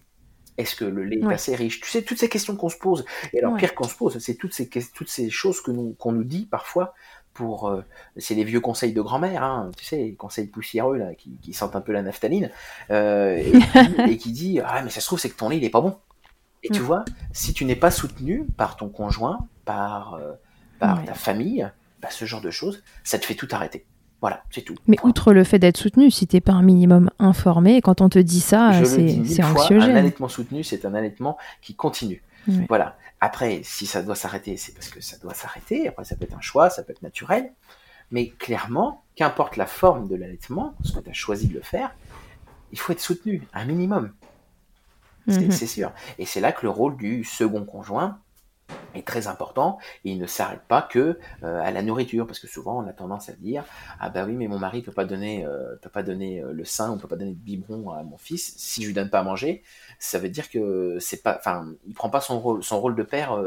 [0.56, 1.80] Est-ce que le lait est assez riche?
[1.80, 3.04] Tu sais, toutes ces questions qu'on se pose.
[3.32, 3.56] Et alors, Ouais.
[3.56, 6.46] pire qu'on se pose, c'est toutes ces, toutes ces choses que nous, qu'on nous dit
[6.46, 6.94] parfois
[7.32, 7.68] pour.
[7.68, 7.82] euh,
[8.16, 11.52] c'est les vieux conseils de grand-mère, hein, tu sais, les conseils poussiéreux, là, qui, qui
[11.52, 12.50] sentent un peu la naphtaline,
[12.90, 15.56] euh, et, qui et qui dit Ah, mais ça se trouve, c'est que ton lait,
[15.58, 15.98] il est pas bon.
[16.62, 16.84] Et tu Mm.
[16.84, 20.32] vois, si tu n'es pas soutenu par ton conjoint, par, euh,
[20.78, 21.04] par Ouais.
[21.04, 23.86] ta famille, bah, ce genre de choses, ça te fait tout arrêter.
[24.24, 24.74] Voilà, c'est tout.
[24.86, 28.18] Mais outre le fait d'être soutenu, si t'es pas un minimum informé, quand on te
[28.18, 29.90] dit ça, c'est anxiogène.
[29.90, 32.22] Un allaitement soutenu, c'est un allaitement qui continue.
[32.70, 32.96] Voilà.
[33.20, 35.88] Après, si ça doit s'arrêter, c'est parce que ça doit s'arrêter.
[35.88, 37.52] Après, ça peut être un choix, ça peut être naturel.
[38.12, 41.94] Mais clairement, qu'importe la forme de l'allaitement, ce que tu as choisi de le faire,
[42.72, 44.10] il faut être soutenu, un minimum.
[45.26, 45.50] Mhm.
[45.50, 45.92] C'est sûr.
[46.18, 48.20] Et c'est là que le rôle du second conjoint
[48.94, 49.78] est très important.
[50.04, 52.92] Et il ne s'arrête pas que euh, à la nourriture parce que souvent on a
[52.92, 53.64] tendance à dire
[54.00, 56.64] ah bah oui mais mon mari peut pas donner euh, peut pas donner euh, le
[56.64, 58.54] sein ou peut pas donner de biberon à mon fils.
[58.56, 59.62] Si je lui donne pas à manger
[59.98, 63.02] ça veut dire que c'est pas enfin il prend pas son rôle son rôle de
[63.02, 63.38] père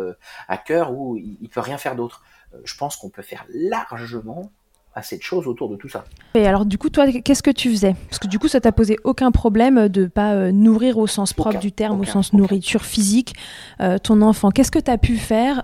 [0.47, 2.23] à cœur ou il, il peut rien faire d'autre.
[2.63, 4.51] Je pense qu'on peut faire largement
[4.97, 6.05] assez de choses autour de tout ça.
[6.33, 7.95] Et alors du coup, toi, qu'est-ce que tu faisais?
[8.09, 11.33] Parce que du coup, ça t'a posé aucun problème de pas euh, nourrir au sens
[11.33, 13.33] propre du terme, au sens nourriture physique,
[13.79, 14.51] euh, ton enfant.
[14.51, 15.61] Qu'est-ce que tu as pu faire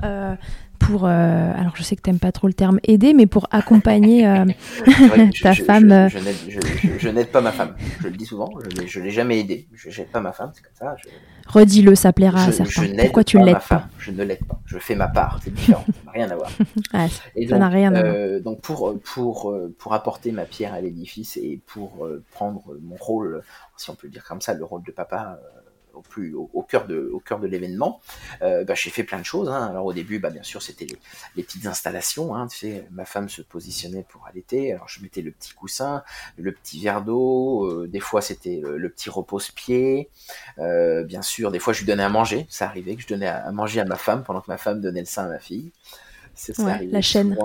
[0.92, 4.24] euh, alors je sais que tu n'aimes pas trop le terme aider, mais pour accompagner
[5.42, 6.10] ta femme.
[6.10, 8.50] Je, n'aide pas ma femme, je le dis souvent,
[8.86, 10.96] je ne l'ai jamais aidé, je n'aide pas ma femme, c'est comme ça.
[11.48, 12.88] Redis-le, ça plaira à certains.
[12.98, 14.60] Pourquoi tu l'aides pas, Je ne l'aide pas.
[14.66, 15.40] Je fais ma part.
[15.44, 15.84] C'est différent.
[15.86, 16.52] ça n'a rien à voir.
[17.50, 18.14] ça n'a rien à voir.
[18.16, 22.78] Euh, donc pour pour euh, pour apporter ma pierre à l'édifice et pour euh, prendre
[22.82, 23.44] mon rôle,
[23.78, 25.40] si on peut dire comme ça, le rôle de papa
[25.94, 28.02] au plus au, cœur de au cœur de l'événement.
[28.42, 29.50] Euh, bah, j'ai fait plein de choses.
[29.50, 29.68] Hein.
[29.68, 30.88] Alors au début, bah, bien sûr, c'était
[31.36, 32.36] les, petites installations.
[32.36, 32.48] Hein.
[32.48, 34.74] Tu sais, ma femme se positionnait pour allaiter.
[34.74, 36.04] Alors je mettais le petit coussin,
[36.38, 37.66] le petit verre d'eau.
[37.66, 40.10] Euh, des fois, c'était le, petit repose-pied.
[40.60, 42.46] Euh, bien sûr, des fois, je lui donnais à manger.
[42.50, 45.02] Ça arrivait que je donnais à, manger à ma femme pendant que ma femme donnait
[45.02, 45.72] le sein à ma fille.
[46.36, 47.38] C'est ça la chaîne.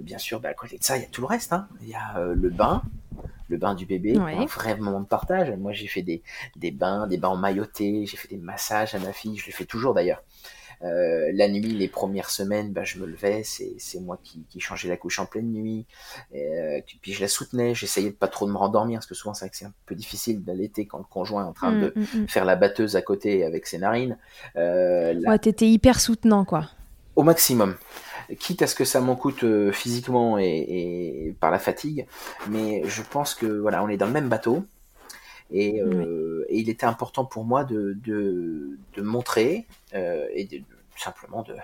[0.00, 1.52] bien sûr, bah, à côté de ça, il y a tout le reste.
[1.52, 1.68] Hein.
[1.82, 2.82] Il y a le bain,
[3.48, 5.50] le bain du bébé, un vrai moment de partage.
[5.58, 6.22] Moi, j'ai fait des,
[6.56, 9.52] des bains, des bains en mailloté, j'ai fait des massages à ma fille, je le
[9.52, 10.22] fais toujours d'ailleurs.
[10.84, 14.88] Euh, la nuit, les premières semaines, bah, je me levais, c'est moi qui, qui changeais
[14.88, 15.86] la couche en pleine nuit,
[16.34, 19.34] euh, puis je la soutenais, j'essayais de pas trop de me rendormir, parce que souvent
[19.34, 22.28] c'est un peu difficile d'allaiter quand le conjoint est en train mm, de mm, mm.
[22.28, 24.18] faire la batteuse à côté avec ses narines.
[24.56, 26.68] Euh, Ouais, t'étais hyper soutenant, quoi.
[27.16, 27.76] Au maximum
[28.38, 32.06] quitte à ce que ça m'en coûte euh, physiquement et, par la fatigue,
[32.48, 34.64] mais je pense que voilà, on est dans le même bateau.
[35.50, 40.62] Et, euh, il était important pour moi de, de, montrer euh, et de,
[40.96, 41.54] simplement de,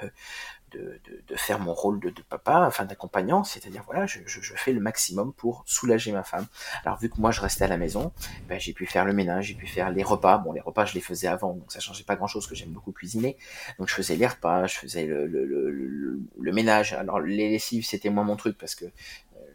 [0.72, 4.20] de, faire mon rôle de, papa, enfin d'accompagnant, c'est-à-dire voilà, je,
[4.57, 6.46] fais le maximum pour soulager ma femme.
[6.85, 8.12] Alors vu que moi je restais à la maison,
[8.48, 10.38] ben, j'ai pu faire le ménage, j'ai pu faire les repas.
[10.38, 12.92] Bon, les repas je les faisais avant, donc ça changeait pas grand-chose, que j'aime beaucoup
[12.92, 13.37] cuisiner.
[13.78, 16.92] Donc je faisais les repas, je faisais le, le, le, le ménage.
[16.92, 18.87] Alors les lessives c'était moins mon truc parce que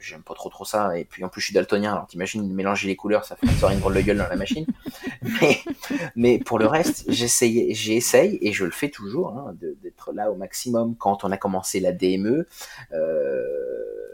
[0.03, 0.97] j'aime pas trop trop ça.
[0.97, 3.79] Et puis en plus, je suis daltonien, alors t'imagines mélanger les couleurs, ça fait une
[3.79, 4.65] drôle de gueule dans la machine.
[5.21, 5.61] mais,
[6.15, 9.55] mais pour le reste, j'essaye, j'essaye et je le fais toujours hein,
[10.13, 10.95] là au maximum.
[10.95, 12.47] Quand on a commencé la DME,
[12.93, 13.52] euh,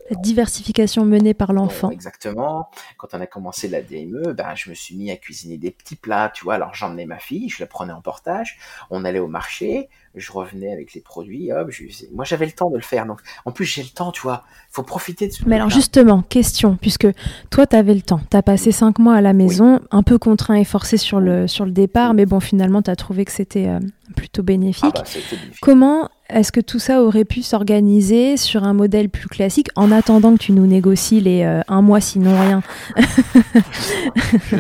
[0.10, 1.89] la diversification menée par l'enfant.
[1.91, 2.69] exactement.
[2.98, 5.95] Quand on a commencé la DME, ben, je me suis mis à cuisiner des petits
[5.95, 6.56] plats, tu vois.
[6.56, 8.58] Alors j'emmenais ma fille, je la prenais en portage,
[8.89, 11.84] on allait au marché, je revenais avec les produits, hop, je...
[12.13, 13.06] moi j'avais le temps de le faire.
[13.06, 14.43] Donc en plus j'ai le temps, tu vois.
[14.72, 17.08] Faut profiter de ce Mais alors justement, question, puisque
[17.50, 20.17] toi tu avais le temps, tu as passé cinq mois à la maison, un peu
[20.17, 23.32] contraint et forcé sur le, sur le départ, mais bon finalement tu as trouvé que
[23.32, 23.80] c'était euh,
[24.15, 24.95] plutôt bénéfique.
[24.95, 29.70] Ah bah, Comment est-ce que tout ça aurait pu s'organiser sur un modèle plus classique
[29.76, 32.62] en attendant que tu nous négocies les euh, un mois sinon rien?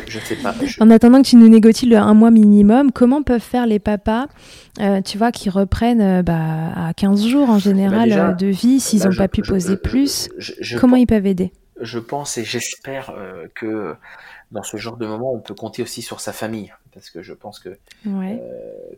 [0.07, 0.55] Je, sais pas.
[0.79, 4.27] En attendant que tu nous négocies le un mois minimum, comment peuvent faire les papas,
[4.79, 8.79] euh, tu vois, qui reprennent euh, bah, à 15 jours en général bah, de vie
[8.79, 10.29] s'ils n'ont bah, pas pu poser plus?
[10.79, 11.51] Comment ils peuvent aider?
[11.81, 13.13] Je pense et j'espère
[13.55, 13.95] que
[14.51, 16.73] dans ce genre de moment, on peut compter aussi sur sa famille.
[16.91, 18.37] Parce que je pense que euh,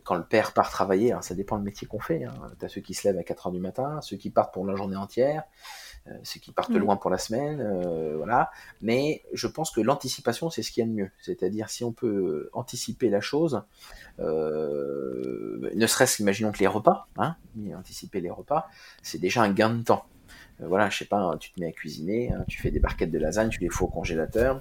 [0.02, 2.24] quand le père part travailler, ça dépend le métier qu'on fait.
[2.24, 2.32] Hein.
[2.58, 4.66] Tu as ceux qui se lèvent à 4 heures du matin, ceux qui partent pour
[4.66, 5.44] la journée entière,
[6.06, 8.50] euh, ceux qui partent loin pour la semaine, euh, voilà.
[8.80, 11.10] Mais je pense que l'anticipation, c'est ce qu'il y a de mieux.
[11.20, 13.62] C'est-à-dire, si on peut anticiper la chose,
[14.18, 17.36] ne serait-ce qu'imaginons que les repas, hein,
[17.76, 18.68] anticiper les repas,
[19.02, 20.06] c'est déjà un gain de temps.
[20.60, 23.18] voilà, je sais pas, tu te mets à cuisiner, hein, tu fais des barquettes de
[23.18, 24.60] lasagne, tu les fous au congélateur,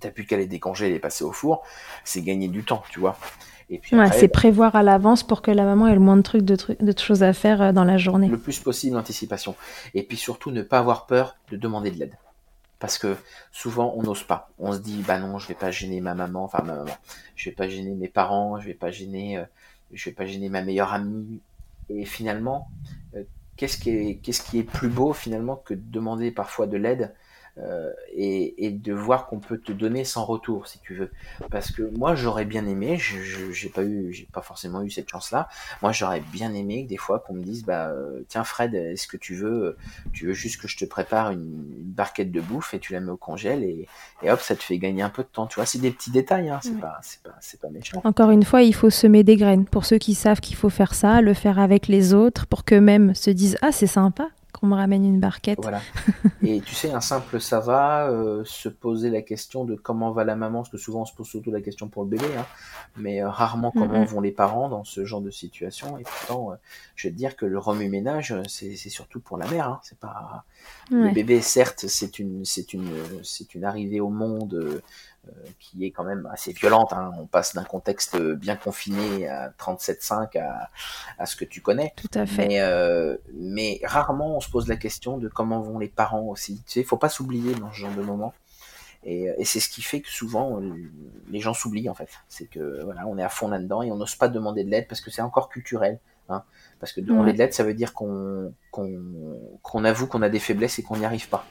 [0.00, 1.62] t'as plus qu'à les décongeler et les passer au four,
[2.04, 3.16] c'est gagner du temps, tu vois.
[3.72, 6.22] Et puis c'est bah, prévoir à l'avance pour que la maman ait le moins de
[6.22, 8.26] trucs, de, trucs, de choses à faire euh, dans la journée.
[8.26, 9.54] Le plus possible l'anticipation.
[9.94, 12.14] Et puis surtout ne pas avoir peur de demander de l'aide.
[12.80, 13.16] Parce que
[13.52, 14.50] souvent on n'ose pas.
[14.58, 16.96] On se dit bah non, je vais pas gêner ma maman, enfin ma maman,
[17.36, 19.44] je vais pas gêner mes parents, je vais pas gêner, euh,
[19.92, 21.40] je vais pas gêner ma meilleure amie.
[21.90, 22.68] Et finalement,
[23.14, 23.22] euh,
[23.56, 27.14] qu'est-ce qui est, qu'est-ce qui est plus beau finalement que de demander parfois de l'aide
[27.58, 31.10] euh, et, et, de voir qu'on peut te donner sans retour si tu veux.
[31.50, 35.08] Parce que moi j'aurais bien aimé je j'ai pas eu j'ai pas forcément eu cette
[35.08, 35.48] chance là
[35.82, 39.08] moi j'aurais bien aimé que des fois qu'on me dise bah euh, tiens Fred est-ce
[39.08, 39.76] que tu veux
[40.12, 43.00] tu veux juste que je te prépare une, une, barquette de bouffe et tu la
[43.00, 43.88] mets au congèle et,
[44.22, 45.46] et, hop ça te fait gagner un peu de temps.
[45.46, 48.00] Tu vois c'est des petits détails hein, c'est pas c'est pas c'est pas méchant.
[48.04, 49.66] Encore une fois il faut semer des graines.
[49.66, 53.14] Pour ceux qui savent qu'il faut faire ça le faire avec les autres pour qu'eux-mêmes
[53.14, 55.58] se disent ah c'est sympa qu'on me ramène une barquette.
[55.62, 55.80] Voilà.
[56.42, 60.24] Et tu sais, un simple ça va, euh, se poser la question de comment va
[60.24, 62.46] la maman, parce que souvent on se pose surtout la question pour le bébé, hein,
[62.96, 65.98] mais euh, rarement comment vont les parents dans ce genre de situation.
[65.98, 66.56] Et pourtant, euh,
[66.96, 69.68] je vais te dire que le remue-ménage, c'est surtout pour la mère.
[69.68, 70.44] Hein, c'est pas
[70.90, 72.90] le bébé, certes, c'est une, c'est une,
[73.22, 74.82] c'est une arrivée au monde
[75.58, 76.92] qui est quand même assez violente.
[76.92, 77.12] Hein.
[77.18, 80.70] On passe d'un contexte bien confiné à 37.5 à,
[81.18, 81.92] à ce que tu connais.
[81.96, 82.48] Tout à fait.
[82.48, 86.62] Mais, euh, mais, rarement on se pose la question de comment vont les parents aussi.
[86.66, 88.32] Tu sais, faut pas s'oublier dans ce genre de moment.
[89.02, 90.74] Et, et c'est ce qui fait que souvent euh,
[91.30, 92.10] les gens s'oublient en fait.
[92.28, 94.88] C'est que voilà, on est à fond là-dedans et on n'ose pas demander de l'aide
[94.88, 96.00] parce que c'est encore culturel.
[96.28, 96.44] Hein.
[96.78, 100.78] Parce que demander de l'aide, ça veut dire qu'on qu'on avoue qu'on a des faiblesses
[100.78, 101.46] et qu'on n'y arrive pas.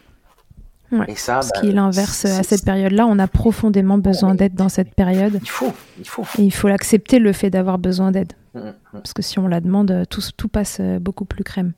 [1.08, 4.56] Et ça, Ce bah, qui est l'inverse à cette période-là, on a profondément besoin d'aide
[4.56, 5.40] dans cette période.
[5.42, 6.24] Il faut, il faut.
[6.38, 8.34] Et il faut l'accepter le fait d'avoir besoin d'aide.
[8.56, 8.74] Mmh, mmh.
[8.94, 11.74] Parce que si on la demande, tout, tout passe euh, beaucoup plus crème.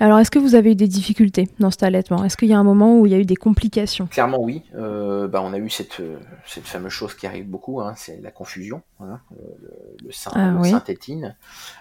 [0.00, 2.24] Alors, est-ce que vous avez eu des difficultés dans cet allaitement?
[2.24, 4.08] Est-ce qu'il y a un moment où il y a eu des complications?
[4.08, 4.64] Clairement, oui.
[4.74, 8.20] Euh, bah, on a eu cette, euh, cette fameuse chose qui arrive beaucoup, hein, c'est
[8.20, 8.82] la confusion.
[8.98, 10.70] Hein, le, le, sein, ah, le oui.
[10.70, 11.36] sein tétine.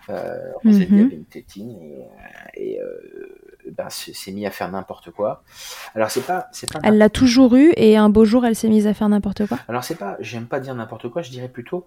[0.09, 0.75] Euh, on mmh.
[0.75, 1.75] avait une tétine
[2.55, 2.79] et, et
[3.77, 5.43] ben, s'est mis à faire n'importe quoi.
[5.95, 6.79] Alors c'est pas, c'est pas.
[6.83, 9.59] Elle l'a toujours eu et un beau jour elle s'est mise à faire n'importe quoi.
[9.67, 11.85] Alors c'est pas, j'aime pas dire n'importe quoi, je dirais plutôt,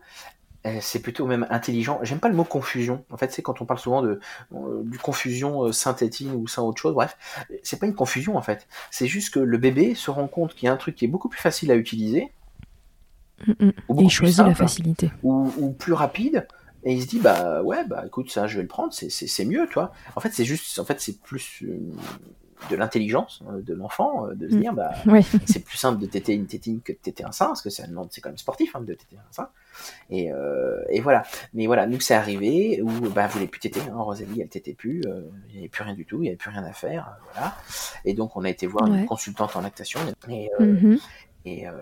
[0.66, 2.00] euh, c'est plutôt même intelligent.
[2.02, 3.04] J'aime pas le mot confusion.
[3.10, 4.20] En fait, c'est quand on parle souvent de
[4.54, 6.94] euh, du confusion euh, synthétique ou sans autre chose.
[6.94, 7.16] Bref,
[7.62, 8.68] c'est pas une confusion en fait.
[8.90, 11.08] C'est juste que le bébé se rend compte qu'il y a un truc qui est
[11.08, 12.30] beaucoup plus facile à utiliser.
[13.46, 13.72] Mm -mm.
[13.88, 15.10] Ou et il choisit simple, la facilité.
[15.22, 16.46] Ou, ou plus rapide
[16.84, 19.66] et il se dit bah ouais bah écoute ça je vais le prendre c'est mieux
[19.68, 21.78] toi en fait c'est juste en fait c'est plus euh,
[22.68, 24.60] de l'intelligence euh, de l'enfant euh, de se mm.
[24.60, 25.24] dire bah oui.
[25.46, 27.84] c'est plus simple de téter une tétine que de téter un sein parce que c'est
[28.10, 29.48] c'est quand même sportif hein, de téter un sein
[30.10, 31.22] et, euh, et voilà
[31.54, 34.74] mais voilà nous c'est arrivé où bah vous voulez plus téter hein, Rosalie elle tétait
[34.74, 35.02] plus
[35.48, 37.56] il n'y avait plus rien du tout il n'y avait plus rien à faire voilà
[38.04, 39.00] et donc on a été voir ouais.
[39.00, 41.00] une consultante en lactation et mm -hmm.
[41.46, 41.72] Et, euh,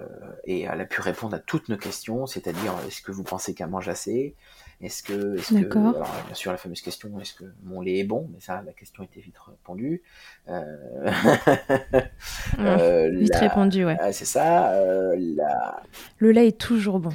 [0.45, 3.69] et elle a pu répondre à toutes nos questions, c'est-à-dire est-ce que vous pensez qu'elle
[3.69, 4.35] mange assez?
[4.81, 8.05] Est-ce que, est que alors, bien sûr, la fameuse question, est-ce que mon lait est
[8.05, 8.29] bon?
[8.33, 10.03] Mais ça, la question était vite répondue.
[10.49, 10.77] Euh...
[12.61, 13.41] euh, vite la...
[13.41, 13.97] répondu, ouais.
[14.13, 14.75] c'est ça.
[14.75, 15.83] Euh, la...
[16.19, 17.13] Le lait est toujours bon.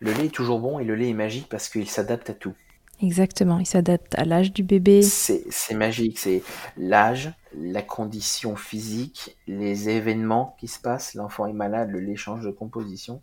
[0.00, 2.54] Le lait est toujours bon et le lait est magique parce qu'il s'adapte à tout.
[3.00, 5.02] Exactement, il s'adapte à l'âge du bébé.
[5.02, 6.42] C'est magique, c'est
[6.76, 11.14] l'âge, la condition physique, les événements qui se passent.
[11.14, 13.22] L'enfant est malade, le lait change de composition.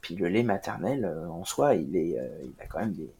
[0.00, 3.10] Puis le lait maternel, en soi, il, est, il a quand même des,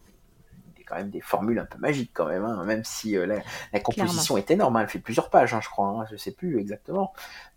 [0.88, 3.36] quand même des formules un peu magiques quand même, hein, même si euh, la,
[3.72, 4.38] la, composition Clairement.
[4.38, 7.12] est énorme, hein, elle fait plusieurs pages, hein, je crois, hein, je sais plus exactement,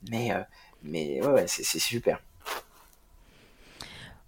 [0.09, 0.41] mais, euh,
[0.83, 2.19] mais ouais, ouais c'est super.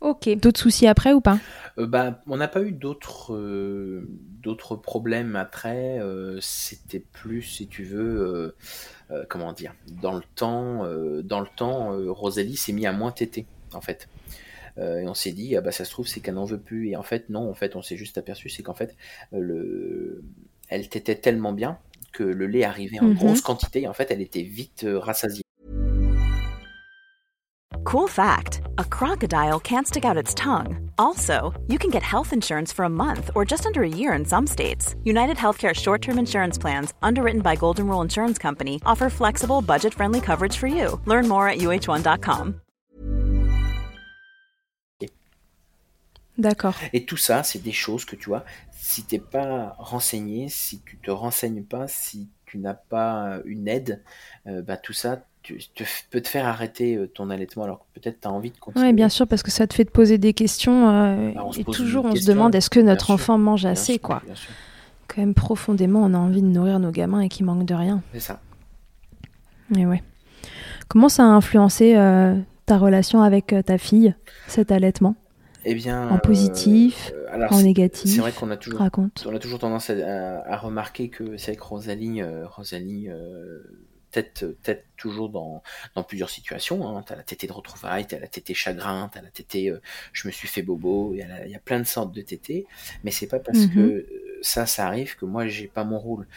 [0.04, 0.28] Ok.
[0.36, 1.40] D'autres soucis après ou pas?
[1.78, 4.06] Euh, bah, On n'a pas eu d'autres euh,
[4.44, 5.98] d'autres problèmes après.
[6.00, 8.54] Euh, C'était plus, si tu veux,
[9.30, 10.86] comment dire, dans le temps,
[11.24, 14.10] dans le temps, Rosalie s'est mis à moins téter, en fait.
[14.78, 16.90] Euh, et on s'est dit ah bah ça se trouve c'est qu'elle n'en veut plus
[16.90, 18.96] et en fait non en fait on s'est juste aperçu c'est qu'en fait
[19.34, 20.24] euh, le
[20.68, 21.78] elle t'était tellement bien
[22.12, 23.18] que le lait arrivait en mm -hmm.
[23.18, 25.44] grosse quantité et en fait elle était vite euh, rassasiée.
[27.84, 30.92] Cool fact a crocodile can't stick out its tongue.
[30.98, 34.26] Also, you can get health insurance for a month or just under a year in
[34.26, 34.96] some states.
[35.04, 39.94] United Healthcare short term insurance plans, underwritten by Golden Rule Insurance Company, offer flexible, budget
[39.94, 41.00] friendly coverage for you.
[41.06, 42.63] Learn more at uh1.com.
[46.38, 46.76] D'accord.
[46.94, 50.98] Et tout ça, c'est des choses que tu vois, si t'es pas renseigné, si tu
[50.98, 54.04] te renseignes pas, si tu n'as pas une aide,
[54.48, 58.00] euh, bah tout ça tu, tu, peux te faire arrêter euh, ton allaitement alors que
[58.00, 58.88] peut-être tu as envie de continuer.
[58.88, 60.90] Oui, bien sûr, parce que ça te fait te poser des questions.
[60.90, 64.24] Euh, bah, et toujours, on se demande est-ce que notre enfant mange assez, sûr, quoi.
[65.08, 68.02] Quand même, profondément, on a envie de nourrir nos gamins et qu'ils manquent de rien.
[68.14, 68.40] C'est ça.
[69.78, 70.02] Et ouais.
[70.88, 74.16] Comment ça a influencé euh, ta relation avec ta fille,
[74.48, 75.16] cet allaitement?
[75.66, 78.10] Eh bien, en positif, euh, alors, en négatif.
[78.12, 79.26] C'est vrai qu'on a toujours, raconte.
[79.28, 83.64] on a toujours tendance à, à, à remarquer que c'est avec Rosalie, euh, Rosalie euh,
[84.12, 85.64] tête, tête toujours dans,
[85.96, 86.88] dans plusieurs situations.
[86.88, 87.04] Hein.
[87.06, 90.32] T'as la tétée de retrouvailles, t'as la tétée chagrin, t'as la tétée euh, je me
[90.32, 91.14] suis fait bobo.
[91.14, 92.66] Il y, a, il y a plein de sortes de tétées,
[93.04, 93.74] mais c'est pas parce mm -hmm.
[93.74, 94.08] que
[94.42, 96.28] ça, ça arrive que moi j'ai pas mon rôle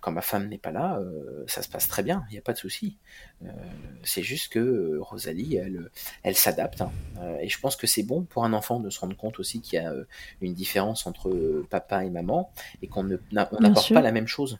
[0.00, 1.00] quand ma femme n'est pas là,
[1.46, 2.98] ça se passe très bien, il n'y a pas de souci.
[4.02, 5.90] c'est juste que Rosalie, elle,
[6.22, 6.80] elle s'adapte.
[6.80, 6.90] Hein.
[7.40, 9.80] et je pense que c'est bon pour un enfant de se rendre compte aussi qu'il
[9.80, 9.92] y a
[10.40, 14.58] une différence entre papa et maman et qu'on n'apporte pas la même chose.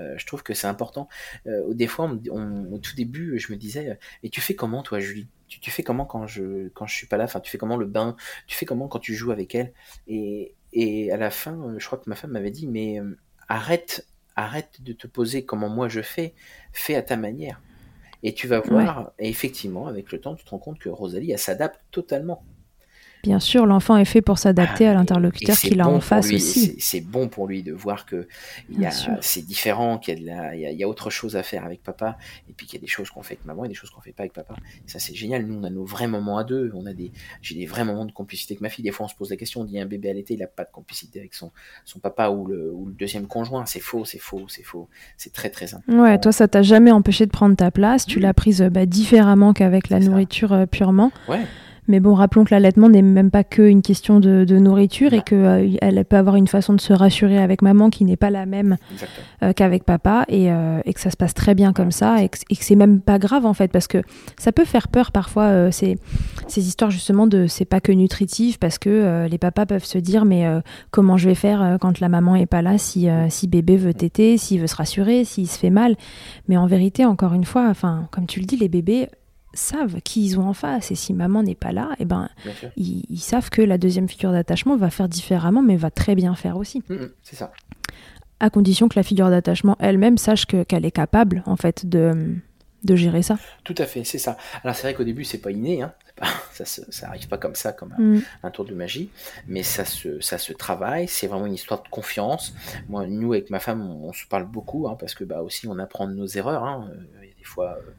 [0.00, 1.08] Euh, je trouve que c'est important.
[1.46, 5.28] Euh, des fois, au tout début, je me disais, et tu fais comment, toi, Julie?
[5.48, 7.24] Tu, fais comment quand je quand je suis pas là?
[7.24, 8.14] Enfin, tu fais comment le bain?
[8.46, 9.72] Tu fais comment quand tu joues avec elle?
[10.06, 14.06] Et, et à la fin, je crois que ma femme m'avait dit, mais euh, arrête,
[14.36, 16.34] arrête de te poser comment moi je fais,
[16.72, 17.60] fais à ta manière.
[18.22, 21.32] Et tu vas voir, et effectivement, avec le temps, tu te rends compte que Rosalie,
[21.32, 22.44] elle s'adapte totalement.
[23.22, 26.74] Bien sûr, l'enfant est fait pour s'adapter à ah, l'interlocuteur qu'il a en face aussi.
[26.78, 28.26] C'est bon pour lui de voir que
[29.20, 32.16] c'est différent, qu'il y, a il y, a autre chose à faire avec papa,
[32.48, 34.00] et puis qu'il y a des choses qu'on fait avec maman et des choses qu'on
[34.00, 34.54] fait pas avec papa.
[34.86, 35.46] ça, c'est génial.
[35.46, 36.70] Nous, on a nos vrais moments à deux.
[36.74, 38.84] On a des, j'ai des vrais moments de complicité avec ma fille.
[38.84, 40.46] Des fois, on se pose la question, on dit un bébé à l'été, il a
[40.46, 41.52] pas de complicité avec son,
[41.84, 43.66] son papa ou le, ou le deuxième conjoint.
[43.66, 44.88] C'est faux, c'est faux, c'est faux.
[45.16, 46.02] C'est très, très important.
[46.02, 48.06] Ouais, toi, ça t'a jamais empêché de prendre ta place.
[48.06, 51.12] Tu l'as prise bah, différemment qu'avec la nourriture euh, purement.
[51.28, 51.40] Ouais.
[51.88, 56.04] Mais bon, rappelons que l'allaitement n'est même pas qu'une question de, nourriture et qu'elle euh,
[56.04, 58.76] peut avoir une façon de se rassurer avec maman qui n'est pas la même
[59.42, 62.38] euh, qu'avec papa euh, et, que ça se passe très bien comme ça et que,
[62.60, 64.02] c'est même pas grave en fait parce que
[64.38, 65.98] ça peut faire peur parfois ces,
[66.46, 70.24] ces histoires justement de c'est pas que nutritif parce que les papas peuvent se dire
[70.24, 70.46] mais
[70.90, 74.36] comment je vais faire quand la maman est pas là si, si bébé veut téter,
[74.36, 75.96] s'il veut se rassurer, s'il se fait mal.
[76.48, 79.08] Mais en vérité, encore une fois, enfin, comme tu le dis, les bébés,
[79.52, 82.28] savent qui ils ont en face et si maman n'est pas là, et eh ben
[82.76, 86.56] ils, savent que la deuxième figure d'attachement va faire différemment mais va très bien faire
[86.56, 86.82] aussi.
[86.88, 87.52] Mm, mm, c'est ça.
[88.38, 92.36] À condition que la figure d'attachement elle-même sache qu'elle est capable en fait de,
[92.84, 93.38] de gérer ça.
[93.64, 94.36] Tout à fait, c'est ça.
[94.62, 95.92] Alors c'est vrai qu'au début c'est pas inné, hein.
[96.52, 98.52] ça, ça arrive pas comme ça, comme un, mm.
[98.52, 99.10] tour de magie,
[99.46, 102.54] mais ça se, ça se travaille, c'est vraiment une histoire de confiance.
[102.88, 105.78] Moi, nous avec ma femme, on, se parle beaucoup, hein, parce que bah aussi on
[105.78, 106.64] apprend de nos erreurs.
[106.64, 106.90] Hein.
[107.22, 107.90] Il y a des fois, euh,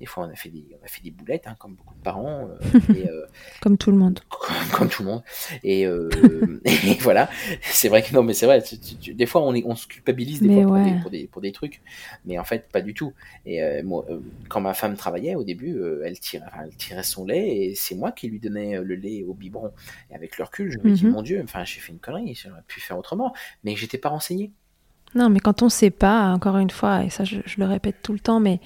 [0.00, 2.02] des fois, on a fait des, on a fait des boulettes, hein, comme beaucoup de
[2.02, 2.48] parents.
[2.48, 3.26] Euh, euh,
[3.60, 4.20] comme tout le monde.
[4.72, 5.22] Comme, tout le monde.
[5.64, 6.08] Et, euh,
[6.64, 7.28] et voilà,
[7.62, 8.62] c'est vrai que non, mais c'est vrai.
[9.12, 11.80] des fois, on, est, on se culpabilise des fois pour, des, pour, des, trucs,
[12.26, 13.12] mais en fait, pas du tout.
[13.46, 14.06] Et moi,
[14.48, 18.12] quand ma femme travaillait au début, elle, tirait, elle tirait son lait et c'est moi
[18.12, 19.72] qui lui donnais le lait au biberon.
[20.10, 21.12] Et avec le recul, je me dis, mhm.
[21.12, 23.34] mon Dieu, enfin, j'ai fait une connerie, j'aurais pu faire autrement,
[23.64, 24.52] mais j'étais pas renseigné.
[25.14, 27.96] Non, mais quand on sait pas, encore une fois, et ça je, je le répète
[28.02, 28.60] tout le temps, mais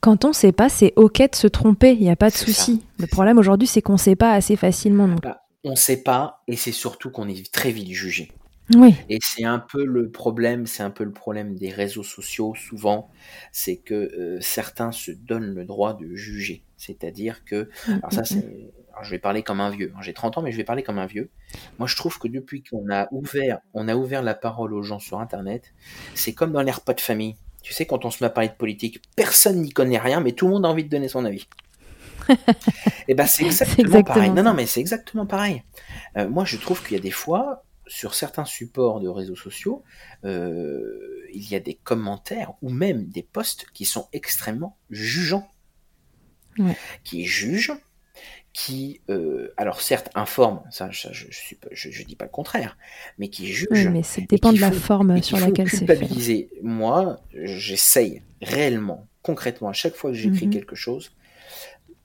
[0.00, 2.34] quand on ne sait pas, c'est ok de se tromper, il n'y a pas de
[2.34, 2.82] souci.
[2.98, 5.08] Le problème aujourd'hui, c'est qu'on ne sait pas assez facilement.
[5.22, 8.30] Bah, on ne sait pas, et c'est surtout qu'on est très vite jugé.
[8.74, 8.94] Oui.
[9.08, 13.10] Et c'est un peu le problème, c'est un peu le problème des réseaux sociaux souvent,
[13.52, 16.64] c'est que euh, certains se donnent le droit de juger.
[16.76, 18.70] C'est-à-dire que, mm, alors ça mm, c'est, mm.
[19.02, 19.92] je vais parler comme un vieux.
[20.02, 21.30] J'ai 30 ans, mais je vais parler comme un vieux.
[21.78, 24.98] Moi, je trouve que depuis qu'on a ouvert, on a ouvert la parole aux gens
[24.98, 25.72] sur Internet,
[26.14, 27.36] c'est comme dans les repas de famille.
[27.66, 30.30] Tu sais, quand on se met à parler de politique, personne n'y connaît rien, mais
[30.30, 31.48] tout le monde a envie de donner son avis.
[32.28, 32.34] et
[33.08, 34.30] eh ben c'est exactement, pareil.
[34.30, 35.64] Non, non, mais c'est exactement pareil.
[36.16, 39.82] Euh, moi, je trouve qu'il y a des fois, sur certains supports de réseaux sociaux,
[40.24, 45.48] euh, il y a des commentaires ou même des posts qui sont extrêmement jugeants.
[47.02, 47.74] Qui jugent
[48.56, 52.78] qui, euh, alors certes, informe, ça, je, je, dis pas le contraire,
[53.18, 53.88] mais qui juge.
[53.88, 56.48] mais ça dépend de la forme sur laquelle c'est fait.
[56.62, 60.54] Moi, j'essaye réellement, concrètement, à chaque fois que j'écris mhm.
[60.54, 61.12] quelque chose,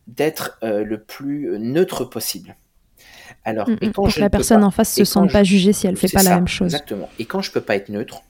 [0.08, 2.58] d'être euh, le plus neutre possible.
[3.46, 5.96] Alors, et quand pour que la personne en face se sente pas jugée si elle
[5.96, 6.74] fait pas la même chose.
[6.74, 7.10] Exactement.
[7.18, 8.24] Et quand je peux pas être neutre,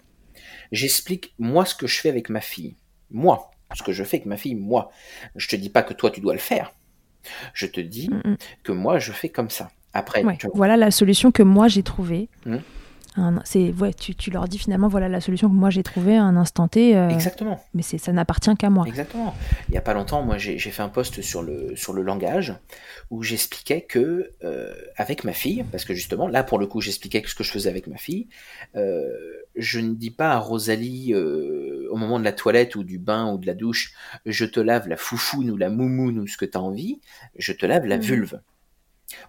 [0.72, 2.76] j'explique moi ce que je fais avec ma fille.
[3.10, 4.92] Moi, ce que je fais avec ma fille, moi.
[5.36, 6.76] Je te dis pas que toi tu dois le faire.
[7.54, 8.38] Je te dis mm, mm.
[8.64, 9.70] que moi, je fais comme ça.
[9.94, 12.30] Après, voilà la solution que moi j'ai trouvée.
[12.46, 12.60] Hmm.
[13.44, 16.24] C'est ouais, tu, tu, leur dis finalement voilà la solution que moi j'ai trouvée à
[16.24, 16.96] un instant T.
[16.96, 17.62] Euh, Exactement.
[17.74, 18.86] Mais c'est ça n'appartient qu'à moi.
[18.88, 19.36] Exactement.
[19.68, 22.56] Il y a pas longtemps, moi j'ai fait un post sur le sur le langage
[23.10, 27.22] où j'expliquais que euh, avec ma fille, parce que justement là pour le coup j'expliquais
[27.26, 28.28] ce que je faisais avec ma fille,
[28.76, 29.10] euh,
[29.56, 33.38] je ne dis pas à Rosalie au moment de la toilette ou du bain ou
[33.38, 33.94] de la douche,
[34.26, 37.02] je te lave la foufoune ou la moumoune ou ce que tu as envie,
[37.38, 38.02] je te lave la mmh.
[38.02, 38.40] vulve.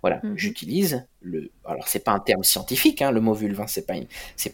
[0.00, 0.36] Voilà, mhm.
[0.36, 1.50] j'utilise le.
[1.64, 3.94] Alors c'est pas un terme scientifique, hein, le mot vulve, hein, c'est pas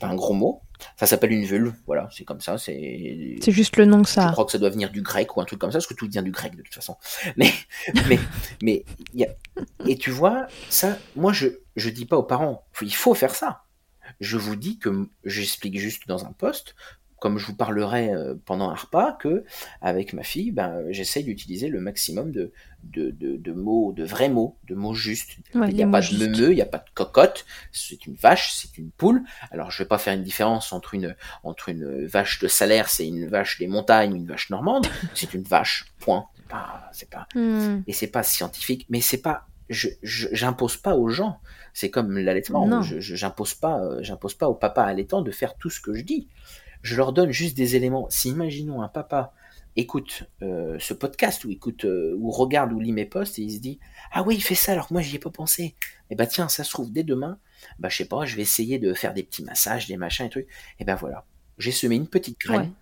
[0.01, 0.63] pas un gros mot.
[0.97, 2.59] Ça s'appelle une vulve, voilà, c'est comme ça.
[2.59, 3.37] C'est.
[3.43, 4.29] C'est juste le nom que ça.
[4.29, 5.95] Je crois que ça doit venir du grec ou un truc comme ça, parce que
[5.95, 6.97] tout vient du grec de toute façon.
[7.37, 7.53] Mais
[8.09, 8.19] mais
[8.63, 9.29] mais y a...
[9.87, 13.65] et tu vois ça, moi je je dis pas aux parents, il faut faire ça.
[14.21, 16.75] Je vous dis que j'explique juste dans un poste
[17.21, 19.45] comme je vous parlerai euh, pendant un repas, que
[19.81, 22.53] avec ma fille, ben, j'essaye d'utiliser le maximum de,
[22.85, 25.37] de, de, mots, de vrais mots, de mots justes.
[25.55, 28.53] il n'y a pas de meumeux, il n'y a pas de cocotte, c'est une vache,
[28.53, 29.23] c'est une poule.
[29.51, 33.07] Alors je vais pas faire une différence entre une, entre une vache de salaire, c'est
[33.07, 36.27] une vache des montagnes, une vache normande, c'est une vache, point.
[36.93, 37.83] C'est pas, hmm.
[37.87, 41.41] et c'est pas scientifique, mais c'est pas, je, j'impose pas aux gens.
[41.75, 42.81] C'est comme l'allaitement.
[42.83, 46.03] Je, j'impose pas, euh, j'impose pas au papa allaitant de faire tout ce que je
[46.03, 46.27] dis
[46.83, 48.07] je leur donne juste des éléments.
[48.11, 49.33] Si imaginons un papa
[49.77, 53.53] écoute euh, ce podcast ou écoute euh, ou regarde ou lit mes posts et il
[53.53, 53.79] se dit
[54.11, 55.63] ah oui il fait ça alors que moi j'y ai pas pensé.
[55.63, 55.75] Et
[56.11, 57.39] eh bah ben, tiens ça se trouve dès demain
[57.79, 60.31] bah je sais pas je vais essayer de faire des petits massages des machins et
[60.31, 60.51] trucs et
[60.81, 61.25] eh ben voilà.
[61.59, 62.73] J'ai semé une petite graine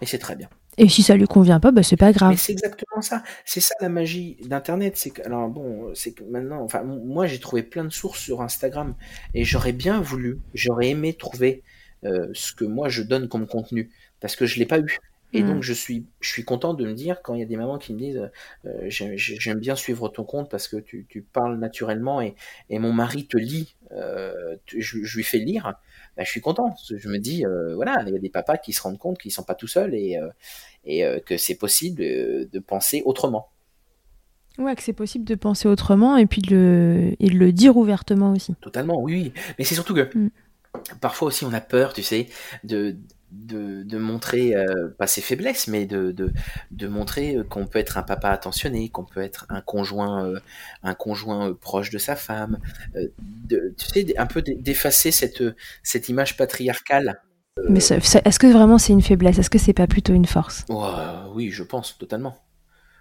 [0.00, 0.48] et c'est très bien.
[0.76, 2.36] Et si ça lui convient pas bah c'est pas grave.
[2.36, 3.22] C'est exactement ça.
[3.44, 4.96] C'est ça la magie d'internet.
[4.96, 8.42] C'est que alors bon c'est que maintenant enfin moi j'ai trouvé plein de sources sur
[8.42, 8.94] Instagram
[9.34, 11.62] et j'aurais bien voulu j'aurais aimé trouver
[12.04, 13.90] euh, ce que moi je donne comme contenu
[14.20, 14.98] parce que je l'ai pas eu.
[15.34, 15.62] Et donc mm.
[15.62, 17.92] je suis, je suis content de me dire quand il y a des mamans qui
[17.92, 18.30] me disent
[18.64, 22.34] euh, j'aime bien suivre ton compte parce que tu, tu parles naturellement et,
[22.70, 25.74] et, mon mari te lit, euh, je, je, lui fais lire,
[26.16, 26.74] bah, je suis content.
[26.88, 29.32] Je me dis euh, voilà il y a des papas qui se rendent compte qu'ils
[29.32, 30.30] sont pas tout seuls et, euh,
[30.86, 33.50] et que c'est possible de, de, penser autrement.
[34.56, 37.76] Ouais, que c'est possible de penser autrement et puis de le, et de le dire
[37.76, 38.54] ouvertement aussi.
[38.62, 39.34] Totalement, oui.
[39.58, 40.30] Mais c'est surtout que mm
[41.00, 42.28] parfois aussi on a peur, tu sais,
[42.64, 42.96] de,
[43.30, 48.02] de, montrer, euh, pas ses faiblesses, mais de, de, montrer euh, qu'on peut être un
[48.02, 50.40] papa attentionné, qu'on peut être un conjoint, euh,
[50.82, 52.58] un conjoint proche de sa femme,
[52.94, 55.42] de, tu sais, un peu d'effacer cette,
[55.82, 57.20] cette image patriarcale.
[57.68, 59.38] Mais est-ce que vraiment c'est une faiblesse?
[59.38, 60.64] Est-ce que c'est pas plutôt une force?
[61.34, 62.38] Oui, je pense, totalement.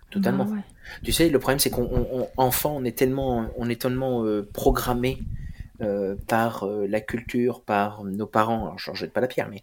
[0.09, 0.45] Totalement.
[0.45, 0.55] Bah
[1.03, 5.19] tu sais, le problème c'est qu'on enfant, on est tellement, on est tellement programmé
[5.81, 9.47] euh, par euh, la culture, par nos parents, alors je ne jette pas la pierre,
[9.47, 9.61] mais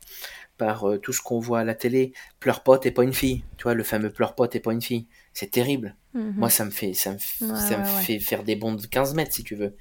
[0.59, 3.43] par euh, tout ce qu'on voit à la télé, pleure pote et pas une fille,
[3.57, 5.97] tu vois, le fameux pleure pote et pas une fille, c'est terrible.
[6.15, 6.35] Mhm.
[6.37, 9.33] Moi, ça me fait, ça me, ça me fait faire des bonds de 15 mètres,
[9.33, 9.75] si tu veux.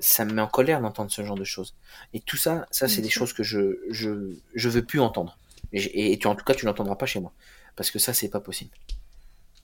[0.00, 1.76] ça me met en colère d'entendre ce genre de choses.
[2.12, 5.38] Et tout ça, ça, c'est des choses que je, je, je veux plus entendre.
[5.72, 7.32] Et, et tu, en tout cas, tu l'entendras pas chez moi.
[7.76, 8.72] Parce que ça, c'est pas possible.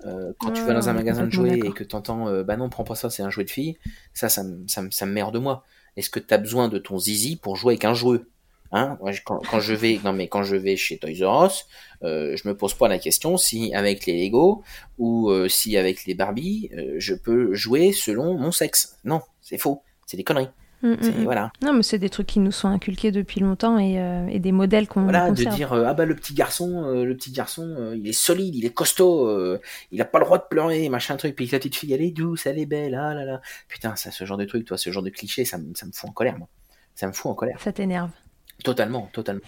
[0.07, 2.57] Euh, quand tu vas dans un magasin de jouets et que tu entends euh, bah
[2.57, 3.77] non, prends pas ça, c'est un jouet de fille,
[4.15, 5.65] ça, ça, ça, ça me merde de moi.
[5.97, 8.21] Est-ce que tu as besoin de ton zizi pour jouer avec un jouet?
[8.73, 8.99] Hein?
[9.25, 11.67] Quand, quand, je vais, non mais quand je vais chez Toys R Us,
[12.05, 14.63] euh, je me pose pas la question si avec les Lego
[14.97, 18.97] ou euh, si avec les Barbie, je peux jouer selon mon sexe.
[19.05, 20.51] Non, c'est faux, c'est des conneries.
[20.83, 21.25] Mm, mm, mm.
[21.25, 21.53] voilà.
[21.63, 24.53] Non, mais c'est des trucs qui nous sont inculqués depuis longtemps et, euh, et des
[24.53, 27.93] modèles qu'on Voilà, de dire euh, ah bah le petit garçon, euh, le petit garçon,
[27.95, 29.59] il est solide, il est costaud,
[29.91, 31.37] il a pas le droit de pleurer, machin truc.
[31.37, 33.41] Puis la petite fille, elle est douce, elle est belle, ah là là.
[33.69, 36.09] Putain, ça, ce genre de truc, toi, ce genre de cliché, ça, ça me fout
[36.09, 36.49] en colère, moi.
[36.95, 37.61] Ça me fout en colère.
[37.61, 38.11] Ça t'énerve.
[38.65, 39.41] Totalement, totalement.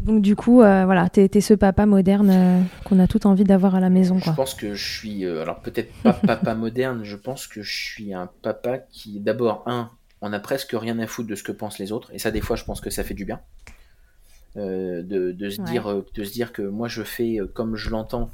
[0.00, 3.80] Donc du coup, voilà, t'es es ce papa moderne qu'on a tout envie d'avoir à
[3.80, 4.18] la maison.
[4.18, 4.32] Quoi.
[4.32, 8.12] Je pense que je suis, alors peut-être pas papa moderne, je pense que je suis
[8.12, 11.78] un papa qui, d'abord, un, on a presque rien à foutre de ce que pensent
[11.78, 12.10] les autres.
[12.12, 13.40] Et ça, des fois, je pense que ça fait du bien.
[14.56, 17.90] Euh, de, se dire, euh, de se dire que moi, je fais euh, comme je
[17.90, 18.30] l'entends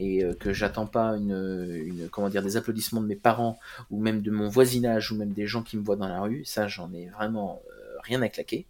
[0.00, 3.58] et que j'attends pas une, comment dire, des applaudissements de mes parents
[3.90, 6.44] ou même de mon voisinage ou même des gens qui me voient dans la rue.
[6.44, 7.60] Ça, j'en ai vraiment
[8.04, 8.66] rien à claquer.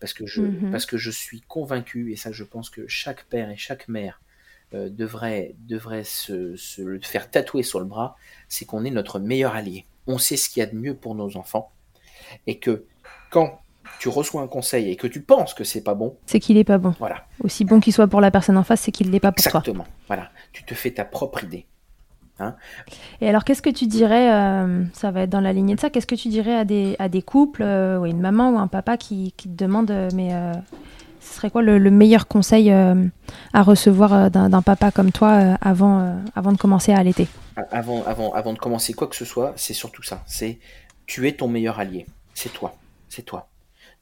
[0.00, 0.70] Parce que, je, mhm.
[0.70, 4.22] parce que je suis convaincu, et ça, je pense que chaque père et chaque mère
[4.72, 8.16] devrait, devrait se, se le faire tatouer sur le bras,
[8.48, 9.84] c'est qu'on est notre meilleur allié.
[10.06, 11.73] On sait ce qu'il y a de mieux pour nos enfants
[12.46, 12.84] et que
[13.30, 13.60] quand
[13.98, 16.64] tu reçois un conseil et que tu penses que c'est pas bon, c'est qu'il est
[16.64, 16.94] pas bon.
[16.98, 17.26] Voilà.
[17.42, 19.60] Aussi bon qu'il soit pour la personne en face, c'est qu'il l'est pas pour toi.
[19.60, 19.86] Exactement.
[20.08, 20.30] Voilà.
[20.52, 21.66] Tu te fais ta propre idée.
[22.40, 22.56] Hein
[23.20, 25.90] et alors, qu'est-ce que tu dirais, euh, ça va être dans la lignée de ça,
[25.90, 28.66] qu'est-ce que tu dirais à des, à des couples, euh, ou une maman ou un
[28.66, 30.30] papa qui, qui te demande, euh, mais
[31.20, 36.58] ce serait quoi le, meilleur conseil à recevoir d'un papa comme toi avant, avant de
[36.58, 37.28] commencer à allaiter?
[37.70, 40.22] Avant, avant, avant de commencer quoi que ce soit, c'est surtout ça.
[40.26, 40.58] C'est
[41.06, 42.06] tu es ton meilleur allié.
[42.34, 42.76] C'est toi.
[43.08, 43.48] C'est toi.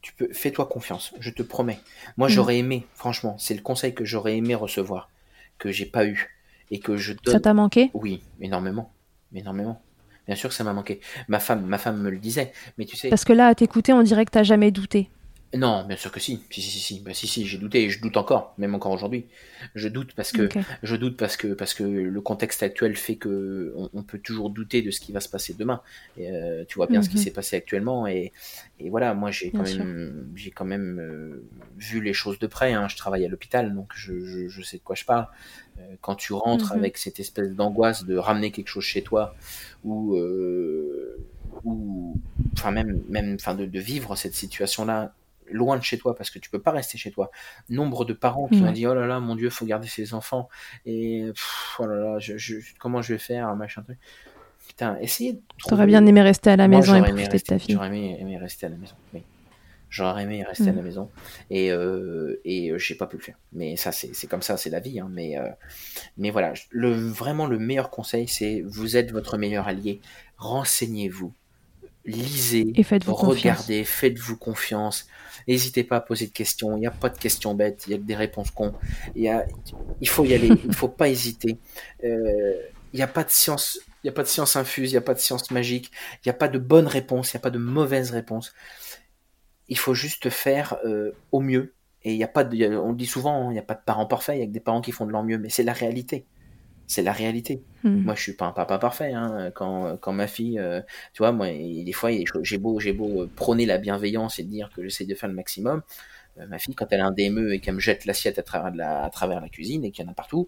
[0.01, 1.15] Tu peux, fais-toi confiance.
[1.21, 1.79] Je te promets.
[2.17, 2.31] Moi, mm.
[2.31, 5.11] j'aurais aimé, franchement, c'est le conseil que j'aurais aimé recevoir,
[5.59, 6.31] que j'ai pas eu
[6.71, 7.35] et que je donne.
[7.35, 7.91] Ça t'a manqué?
[7.95, 8.93] Oui, énormément,
[9.35, 9.81] énormément.
[10.27, 11.01] Bien sûr que ça m'a manqué.
[11.29, 13.09] Ma femme, ma femme me le disait, mais tu sais.
[13.09, 15.11] Parce que là, à t'écouter, on dirait que t'as jamais douté.
[15.55, 16.41] Non, bien sûr que si.
[16.51, 17.01] Si, si, si.
[17.01, 19.27] Bah, si, si, j'ai douté et je doute encore, même encore aujourd'hui.
[19.75, 20.49] Je doute parce que,
[20.83, 24.81] je doute parce que, parce que le contexte actuel fait que on, peut toujours douter
[24.81, 25.83] de ce qui va se passer demain.
[26.17, 27.23] Et, euh, tu vois bien ce qui mhm.
[27.23, 28.33] s'est passé actuellement et,
[28.81, 31.45] et voilà, moi j'ai quand, même, j'ai quand même euh,
[31.77, 32.73] vu les choses de près.
[32.73, 32.89] Hein.
[32.89, 35.27] Je travaille à l'hôpital, donc je, je, je, sais de quoi je parle.
[35.79, 36.79] Euh, quand tu rentres mhm.
[36.79, 39.35] avec cette espèce d'angoisse de ramener quelque chose chez toi
[39.85, 40.17] ou
[41.65, 42.17] ou
[42.55, 45.13] enfin même même enfin de, de vivre cette situation là
[45.51, 47.31] loin de chez toi parce que tu peux pas rester chez toi.
[47.69, 48.69] Nombre de parents qui Ouais.
[48.69, 50.49] ont dit oh là là mon Dieu faut garder ses enfants
[50.87, 53.99] et pff, oh là là je, je- comment je vais faire machin truc.
[54.69, 55.41] Putain essayez.
[55.69, 57.75] T'aurais bien aimé rester à la Moi, maison et profiter de ta fille.
[57.75, 58.95] J'aurais aimé, aimé rester à la maison.
[59.13, 59.23] Oui.
[59.91, 60.77] J'aurais aimé rester à Mm.
[60.77, 61.11] la maison
[61.51, 63.37] et euh, et euh, j'ai pas pu le faire.
[63.53, 64.99] Mais ça c'est c'est comme ça, c'est la vie.
[65.01, 65.09] Hein.
[65.13, 65.47] Mais euh,
[66.17, 70.01] mais voilà, le vraiment le meilleur conseil c'est vous êtes votre meilleur allié.
[70.39, 71.33] Renseignez-vous,
[72.05, 73.19] lisez, Et confiance.
[73.21, 75.07] regardez, faites-vous confiance.
[75.49, 76.77] N'hésitez pas à poser de questions.
[76.77, 77.85] Il n'y a pas de questions bêtes.
[77.87, 78.75] Il y a que des réponses cons.
[79.15, 79.47] Il y a,
[80.01, 80.49] il faut y aller.
[80.65, 81.59] il faut pas hésiter.
[82.05, 82.55] Euh,
[82.93, 83.79] il n'y a pas de science.
[84.03, 84.91] Il n'y a pas de science infuse.
[84.91, 85.91] Il n'y a pas de science magique.
[86.17, 87.33] Il n'y a pas de bonne réponse.
[87.33, 88.55] Il n'y a pas de mauvaise réponse.
[89.69, 91.75] Il faut juste faire euh, au mieux.
[92.05, 93.75] Et il y a pas de, on le dit souvent, hein, il n'y a pas
[93.75, 94.37] de parents parfaits.
[94.37, 95.39] Il y a que des parents qui font de leur mieux.
[95.39, 96.27] Mais c'est la réalité.
[96.93, 97.63] C'est la réalité.
[97.85, 98.03] Hmm.
[98.03, 99.15] Moi, je suis pas un papa parfait.
[99.15, 99.51] Hein.
[99.55, 100.83] Quand, quand ma fille, euh,
[101.15, 102.11] tu vois, moi, des fois,
[102.43, 105.35] j'ai beau, j'ai beau euh, prôner la bienveillance et dire que j'essaie de faire le
[105.35, 105.81] maximum.
[106.39, 108.73] euh, ma fille, quand elle a un DME et qu'elle me jette l'assiette à travers
[108.73, 110.47] de la, à travers la cuisine et qu'il y en a partout,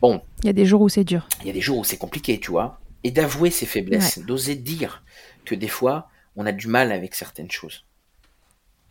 [0.00, 1.28] bon, Il y a des jours où c'est dur.
[1.42, 2.80] il y a des jours où c'est compliqué, tu vois.
[3.04, 5.04] Et d'avouer ses faiblesses, d'oser dire
[5.44, 7.84] que des fois, on a du mal avec certaines choses.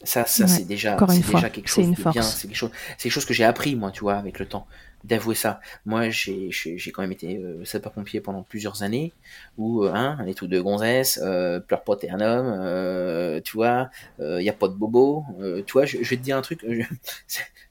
[0.04, 2.22] Ça, ça Ouais, c'est déjà, déjà quelque chose une de bien.
[2.24, 4.68] C'est quelque quelque chose que j'ai appris moi, tu vois, avec le temps,
[5.04, 5.60] d'avouer ça.
[5.86, 6.50] Moi, j'ai,
[6.94, 9.14] quand même été euh, sapeur-pompier pendant plusieurs années,
[9.58, 13.54] où euh, hein, les trucs de gonzesse, euh, pleure pas t'es un homme, euh, tu
[13.58, 13.90] vois,
[14.20, 15.86] il y a pas de bobo, euh, tu vois.
[15.86, 16.62] Je, je vais te dire un truc.
[16.68, 16.84] je-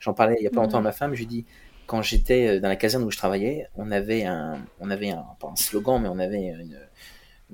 [0.01, 1.15] J'en parlais il y a pas longtemps à ma femme.
[1.15, 1.45] Je lui dis
[1.87, 5.25] quand j'étais euh, dans la caserne où je travaillais, on avait un, on avait un,
[5.41, 6.79] pas un slogan, mais on avait une,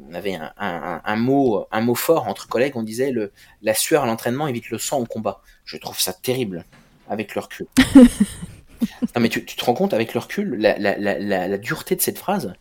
[0.08, 2.76] on avait un, un, un mot, un mot fort entre collègues.
[2.76, 5.40] On disait le, la sueur à l'entraînement évite le sang au combat.
[5.64, 6.64] Je trouve ça terrible
[7.08, 7.66] avec le recul.
[9.14, 11.96] non mais tu, tu te rends compte avec le recul la, la, la, la, dureté
[11.96, 12.54] de cette phrase.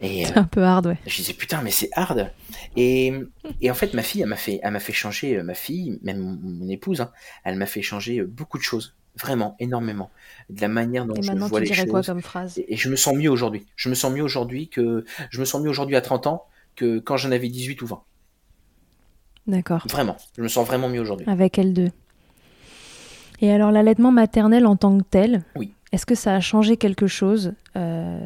[0.00, 0.98] Et euh, C'est un peu hard, ouais.
[1.06, 2.30] je disais putain mais c'est hard.
[2.76, 3.12] Et,
[3.60, 5.98] et en fait ma fille elle m'a fait, elle m'a fait changer euh, ma fille,
[6.02, 7.10] même mon, mon épouse, hein,
[7.44, 10.10] elle m'a fait changer euh, beaucoup de choses, vraiment énormément,
[10.50, 11.86] de la manière dont Et je vois tu les choses.
[11.90, 12.58] quoi comme phrase?
[12.58, 13.66] Et, et je me sens mieux aujourd'hui.
[13.74, 16.46] Je me sens mieux aujourd'hui que je me sens mieux aujourd'hui à 30 ans
[16.76, 18.02] que quand j'en avais 18 ou 20.
[19.48, 19.84] D'accord.
[19.88, 21.26] Vraiment, je me sens vraiment mieux aujourd'hui.
[21.28, 21.90] Avec elle deux.
[23.40, 25.72] Et alors, l'allaitement maternel en tant que tel, Oui.
[25.92, 28.18] est-ce que ça a changé quelque chose euh,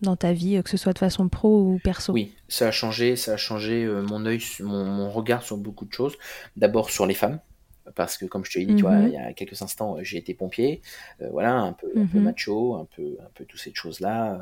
[0.00, 2.12] dans ta vie, que ce soit de façon pro ou perso?
[2.12, 5.92] Oui, ça a changé, ça a changé euh, mon œil, mon regard sur beaucoup de
[5.92, 6.16] choses.
[6.56, 7.40] D'abord sur les femmes,
[7.94, 9.08] parce que comme je te l'ai dit, tu vois, Mhm.
[9.08, 10.82] il y a quelques instants, euh, j'ai été pompier,
[11.22, 12.20] euh, voilà, un peu, un peu Mhm.
[12.20, 14.34] macho, un peu, un peu toutes ces choses-là,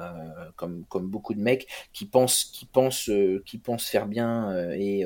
[0.46, 4.54] euh, comme, comme beaucoup de mecs qui pensent, qui pensent, euh, qui pensent faire bien
[4.74, 5.04] et,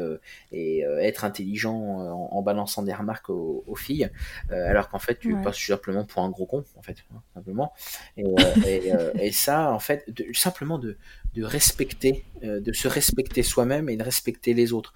[0.53, 4.11] et être intelligent en, en balançant des remarques aux, aux filles,
[4.51, 5.39] alors qu'en fait, tu Ouais.
[5.39, 7.73] passes simplement pour un gros con, en fait, hein, simplement.
[8.17, 8.25] Et,
[8.63, 10.99] et, et ça, en fait, de- simplement de
[11.35, 14.93] de respecter, de se respecter soi-même et de respecter les autres.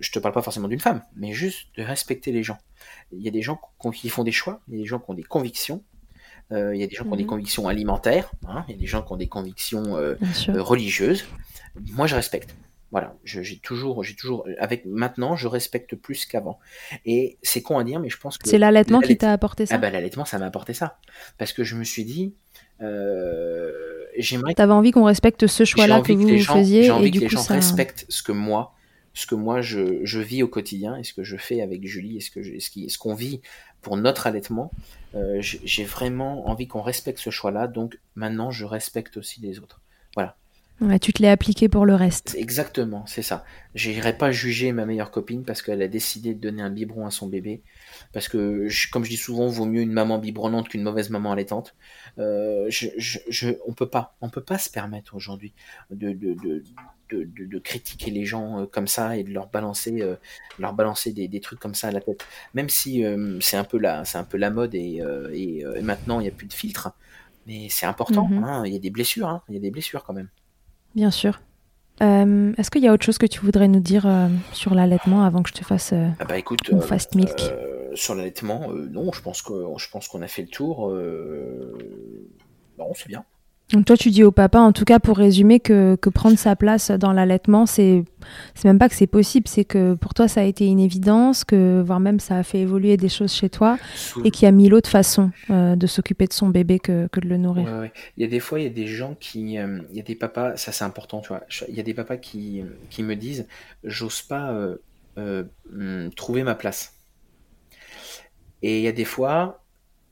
[0.00, 2.58] Je te parle pas forcément d'une femme, mais juste de respecter les gens.
[3.12, 3.60] Il y a des gens
[3.94, 5.82] qui font des choix, il y a des gens qui ont des convictions,
[6.52, 7.28] euh, il y a des gens qui ont des Mhm.
[7.28, 10.16] convictions alimentaires, hein, il y a des gens qui ont des convictions euh,
[10.48, 11.26] euh, religieuses.
[11.92, 12.54] Moi, je respecte.
[12.92, 16.58] Voilà, j'ai toujours, j'ai toujours, avec maintenant, je respecte plus qu'avant.
[17.06, 19.76] Et c'est con à dire, mais je pense que C'est l'allaitement qui t'a apporté ça
[19.76, 20.98] Ah bah l'allaitement, ça m'a apporté ça,
[21.38, 22.34] parce que je me suis dit,
[22.80, 23.70] euh,
[24.18, 27.10] j'aimerais T'avais envie qu'on respecte ce choix-là que que vous gens, faisiez j'ai envie et
[27.10, 27.54] que du les coup gens ça...
[27.54, 28.74] respectent ce que moi,
[29.20, 32.16] ce que moi je, je vis au quotidien et ce que je fais avec Julie
[32.18, 33.40] et ce je, ce qu'on vit
[33.82, 34.70] pour notre allaitement.
[35.14, 39.80] Euh, j'ai vraiment envie qu'on respecte ce choix-là, donc maintenant je respecte aussi les autres.
[40.14, 40.36] Voilà,
[40.80, 42.34] Ouais, tu te l'es appliqué pour le reste.
[42.38, 43.44] Exactement, c'est ça.
[43.74, 47.10] J'irai pas juger ma meilleure copine parce qu'elle a décidé de donner un biberon à
[47.10, 47.62] son bébé,
[48.12, 51.32] parce que je- comme je dis souvent, vaut mieux une maman biberonnante qu'une mauvaise maman
[51.32, 51.74] allaitante.
[52.18, 55.52] Euh, je, je, je- on peut pas, on peut pas se permettre aujourd'hui
[55.90, 56.64] de, de, de,
[57.10, 60.16] de, de- de critiquer les gens euh, comme ça et de leur balancer, euh,
[60.58, 62.24] leur balancer des, des trucs comme ça à la tête.
[62.54, 65.02] Même si euh, c'est un peu la, c'est un peu la mode et,
[65.32, 66.92] et, et maintenant il n'y a plus de filtre,
[67.46, 68.28] mais c'est important.
[68.30, 68.44] Mhm.
[68.44, 70.28] hein, Il y a des blessures, hein, il y a des blessures quand même.
[70.94, 71.40] Bien sûr.
[72.02, 75.22] Euh, Est-ce qu'il y a autre chose que tu voudrais nous dire euh, sur l'allaitement
[75.24, 77.52] avant que je te fasse euh, Ah bah écoute, mon fast milk
[77.94, 80.90] sur l'allaitement, non, je pense qu'on a fait le tour.
[82.78, 83.24] Non, c'est bien.
[83.72, 86.56] Donc toi, tu dis au papa, en tout cas pour résumer, que, que prendre sa
[86.56, 88.04] place dans l'allaitement, c'est
[88.54, 91.44] c'est même pas que c'est possible, c'est que pour toi ça a été une évidence,
[91.44, 94.48] que voire même ça a fait évoluer des choses chez toi, Sous- et qu'il y
[94.48, 97.66] a mille autres façons euh, de s'occuper de son bébé que, que de le nourrir.
[97.66, 97.92] Ouais, ouais.
[98.16, 100.02] Il y a des fois, il y a des gens qui, euh, il y a
[100.02, 101.42] des papas, ça c'est important, tu vois.
[101.48, 103.46] Je- Il y a des papas qui, qui me disent,
[103.84, 104.52] j'ose pas
[105.18, 106.96] euh, hum, trouver ma place.
[108.62, 109.59] Et il y a des fois,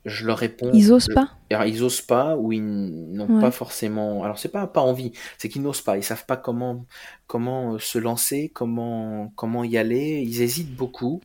[0.08, 0.70] je leur réponds.
[0.74, 3.40] Ils osent je- pas Alors, ils osent pas ou ils n'ont Ouais.
[3.40, 4.24] pas forcément.
[4.24, 5.96] Alors c'est pas pas envie, c'est qu'ils n'osent pas.
[5.96, 6.84] Ils savent pas comment
[7.26, 10.22] comment euh, se lancer, comment comment y aller.
[10.26, 11.20] Ils hésitent beaucoup.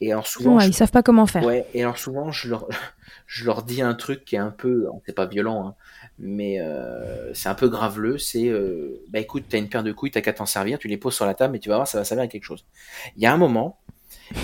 [0.00, 1.44] Et alors souvent, Ouais, je- ils savent pas comment faire.
[1.44, 2.68] Ouais, et alors souvent, je leur,
[3.26, 5.74] je leur dis un truc qui est un peu, c'est pas violent, hein,
[6.18, 10.10] mais euh, c'est un peu graveleux, c'est, euh, bah écoute, t'as une paire de couilles,
[10.10, 11.96] t'as qu'à t'en servir, tu les poses sur la table et tu vas voir, ça
[11.98, 12.64] va servir à quelque chose.
[13.16, 13.78] Il y a un moment,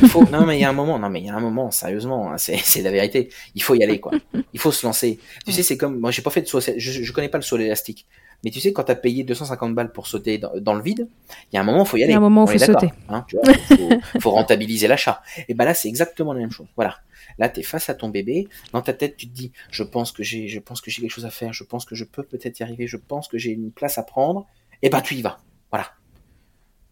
[0.03, 1.41] il faut, non mais il y a un moment, non mais il y a un
[1.41, 4.13] moment, sérieusement, hein, c'est, c'est la vérité, il faut y aller, quoi.
[4.53, 5.19] Il faut se lancer.
[5.47, 7.43] Tu sais, c'est comme, moi j'ai pas fait de saut, je, je connais pas le
[7.43, 8.07] saut élastique.
[8.43, 11.09] Mais tu sais, quand t'as payé 250 balles pour sauter dans, dans le vide,
[11.53, 12.13] il y a un moment, faut y aller.
[12.13, 12.89] Il y a un moment est faut sauter.
[13.11, 15.21] hein, tu vois, faut, faut rentabiliser l'achat.
[15.49, 16.67] Et ben là, c'est exactement la même chose.
[16.75, 16.97] Voilà.
[17.39, 18.49] Là, tu es face à ton bébé.
[18.73, 21.11] Dans ta tête, tu te dis, je pense que j'ai, je pense que j'ai quelque
[21.11, 21.53] chose à faire.
[21.53, 22.87] Je pense que je peux peut-être y arriver.
[22.87, 24.47] Je pense que j'ai une place à prendre.
[24.81, 25.41] Et ben, tu y vas.
[25.71, 25.89] Voilà.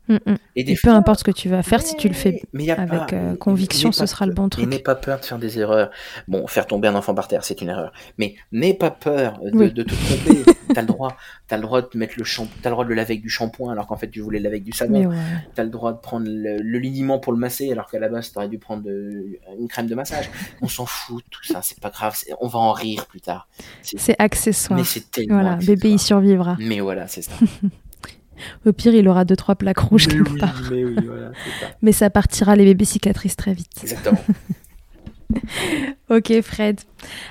[0.09, 0.36] Mm, mm.
[0.56, 2.68] Et des Et peu importe ce que tu vas faire, si tu le fais mais
[2.70, 4.66] avec, pas- euh, conviction, ce sera le bon truc.
[4.66, 5.90] n'aie pas peur de faire des erreurs.
[6.28, 7.92] Bon, faire tomber un enfant par terre, c'est une erreur.
[8.18, 9.72] Mais n'aie pas peur de, Oui.
[9.72, 10.42] de te tromper.
[10.74, 12.94] t'as le droit, t'as le droit de mettre le shampoing, t'as le droit de le
[12.96, 15.06] laver avec du shampoing alors qu'en fait tu voulais le laver avec du savon.
[15.06, 15.16] Ouais.
[15.54, 18.32] T'as le droit de prendre le, le liniment pour le masser alors qu'à la base
[18.32, 20.30] t'aurais dû prendre de- une crème de massage.
[20.62, 22.14] On s'en fout, tout ça, c'est pas grave.
[22.40, 23.48] On va en rire plus tard.
[23.82, 24.78] C'est- C'est accessoire.
[24.78, 25.34] Mais c'est tellement.
[25.36, 25.76] Voilà, accessoire.
[25.76, 26.56] bébé y survivra.
[26.61, 27.32] Mais voilà, c'est ça.
[28.66, 30.62] Au pire, il aura deux trois plaques rouges mais quelque oui, part.
[30.70, 31.72] mais oui, voilà, c'est ça.
[31.82, 33.70] Mais ça partira les bébés cicatrices très vite.
[33.82, 34.18] Exactement.
[36.11, 36.80] Ok Fred.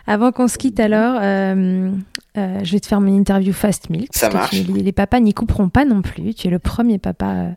[0.05, 1.89] Avant qu'on se quitte alors, euh,
[2.37, 4.09] euh, je vais te faire mon interview Fast Milk.
[4.13, 4.51] Ça marche.
[4.51, 6.35] tu- les, papas n'y couperont pas non plus.
[6.35, 7.49] Tu es le premier papa euh,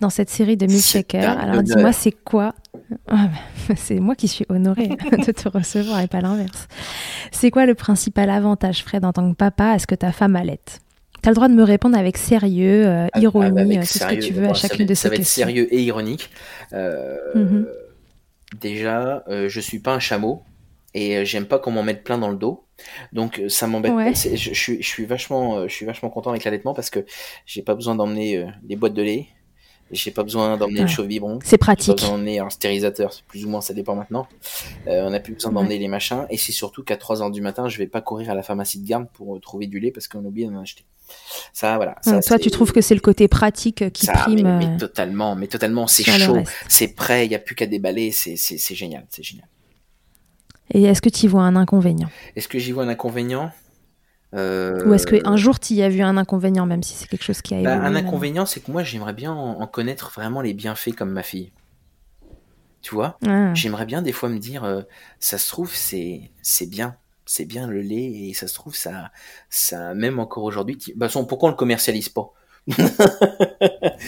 [0.00, 1.28] dans cette série de C'est Milkshaker.
[1.28, 2.54] un Alors dis-moi, c'est quoi
[3.08, 3.28] Ah,
[3.68, 6.66] bah, C'est moi qui suis honorée de te recevoir et pas l'inverse.
[7.30, 10.34] C'est quoi le principal avantage, Fred, en tant que papa, à ce que ta femme
[10.34, 10.80] allaite
[11.24, 13.80] T'as le droit de me répondre avec sérieux, euh, Ah, ironie, ah, bah, avec euh,
[13.80, 15.44] tout ce que tu veux à ça chacune de Ça ces va être questions.
[15.46, 16.28] sérieux et ironique.
[16.74, 17.66] Euh, Mhm.
[18.60, 20.42] Déjà, je suis pas un chameau
[20.92, 22.66] et j'aime pas qu'on m'en mette plein dans le dos.
[23.12, 23.92] Donc ça m'embête.
[23.92, 24.12] Ouais.
[24.14, 27.04] Je, je suis, je suis vachement, je suis vachement content avec l'allaitement parce que
[27.46, 29.26] j'ai pas besoin d'emmener des boîtes de lait.
[29.94, 30.86] J'ai pas besoin d'emmener Ouais.
[30.86, 31.38] le chaud biberon.
[31.42, 31.94] C'est J'ai pas pratique.
[31.96, 34.26] besoin d'emmener un stérilisateur, plus ou moins ça dépend maintenant.
[34.88, 37.40] Euh, on n'a plus besoin d'emmener les machins et c'est surtout qu'à 3 heures du
[37.40, 39.90] matin, je vais pas courir à la pharmacie de garde pour euh, trouver du lait
[39.90, 40.84] parce qu'on a oublié d'en acheter.
[41.52, 41.96] Ça, voilà.
[42.02, 44.78] Ça, toi, tu trouves que c'est le côté pratique qui ça, prime mais, mais euh,
[44.78, 46.38] totalement, mais totalement, c'est chaud,
[46.68, 48.34] c'est prêt, il y a plus qu'à déballer, c'est
[48.74, 49.46] génial, c'est génial.
[50.72, 52.08] Et est-ce que tu y vois un inconvénient?
[52.36, 53.50] Est-ce que j'y vois un inconvénient?
[54.34, 57.22] Euh, Ou est-ce qu'un jour tu y as vu un inconvénient, même si c'est quelque
[57.24, 60.40] chose qui a bah, un inconvénient, c'est que moi j'aimerais bien en, en connaître vraiment
[60.40, 61.52] les bienfaits comme ma fille.
[62.82, 63.18] Tu vois?
[63.26, 63.54] Ah.
[63.54, 64.82] J'aimerais bien des fois me dire, euh,
[65.18, 69.10] ça se trouve c'est c'est bien, c'est bien le lait et ça se trouve ça
[69.48, 70.78] ça même encore aujourd'hui.
[70.96, 72.32] Bah, pourquoi on le commercialise pas?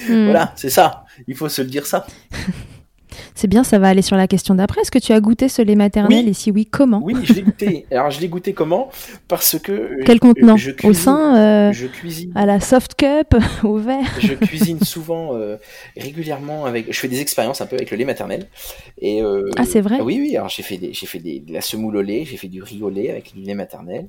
[0.09, 0.25] Hmm.
[0.25, 1.05] Voilà, c'est ça.
[1.27, 2.07] Il faut se le dire ça.
[3.35, 4.81] C'est bien, ça va aller sur la question d'après.
[4.83, 6.31] Est-ce que tu as goûté ce lait maternel Oui.
[6.31, 7.87] et si oui, comment Oui, je l'ai goûté.
[7.91, 8.91] Alors je l'ai goûté comment?
[9.29, 10.57] Parce que euh, Quel contenant?
[10.57, 12.33] je Au sein, euh, Je cuisine.
[12.35, 14.05] à la soft cup, au verre?
[14.21, 15.57] Je cuisine souvent, euh,
[15.97, 16.93] régulièrement avec.
[16.93, 18.47] Je fais des expériences un peu avec le lait maternel.
[19.01, 20.01] Et euh, Ah, c'est vrai?
[20.01, 20.37] Oui, oui.
[20.37, 22.63] Alors j'ai fait des, j'ai fait des, de la semoule au lait, j'ai fait du
[22.63, 24.07] riz au lait avec du lait maternel,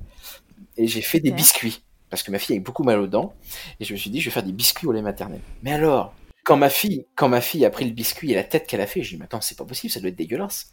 [0.76, 3.34] et j'ai fait des biscuits parce que ma fille avait beaucoup mal aux dents,
[3.80, 5.40] et je me suis dit je vais faire des biscuits au lait maternel.
[5.62, 6.14] Mais alors,
[6.48, 8.88] quand ma fille, quand ma fille a pris le biscuit et la tête qu'elle a
[8.88, 10.72] fait, j'ai dit mais attends c'est pas possible, ça doit être dégueulasse.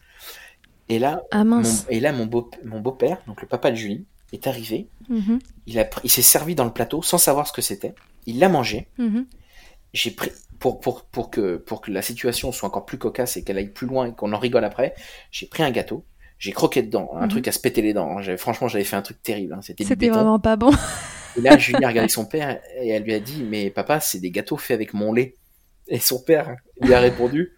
[0.89, 3.75] Et là, Ah mon, et là mon beau, mon beau père, donc le papa de
[3.75, 4.89] Julie, est arrivé.
[5.09, 7.95] Mhm, Il a, il s'est servi dans le plateau sans savoir ce que c'était.
[8.25, 9.25] Il l'a mangé mhm.
[9.93, 13.43] j'ai pris pour pour pour que pour que la situation soit encore plus cocasse et
[13.43, 14.95] qu'elle aille plus loin et qu'on en rigole après,
[15.31, 16.05] j'ai pris un gâteau,
[16.39, 17.29] j'ai croqué dedans, un Mhm.
[17.29, 18.17] truc à se péter les dents.
[18.17, 18.37] hein.
[18.37, 19.53] Franchement, j'avais fait un truc terrible.
[19.53, 19.61] hein.
[19.61, 20.71] C'était vraiment pas bon.
[21.35, 24.19] Et là, Julie a regardé son père et elle lui a dit "Mais papa, c'est
[24.19, 25.35] des gâteaux faits avec mon lait."
[25.87, 27.57] Et son père lui a répondu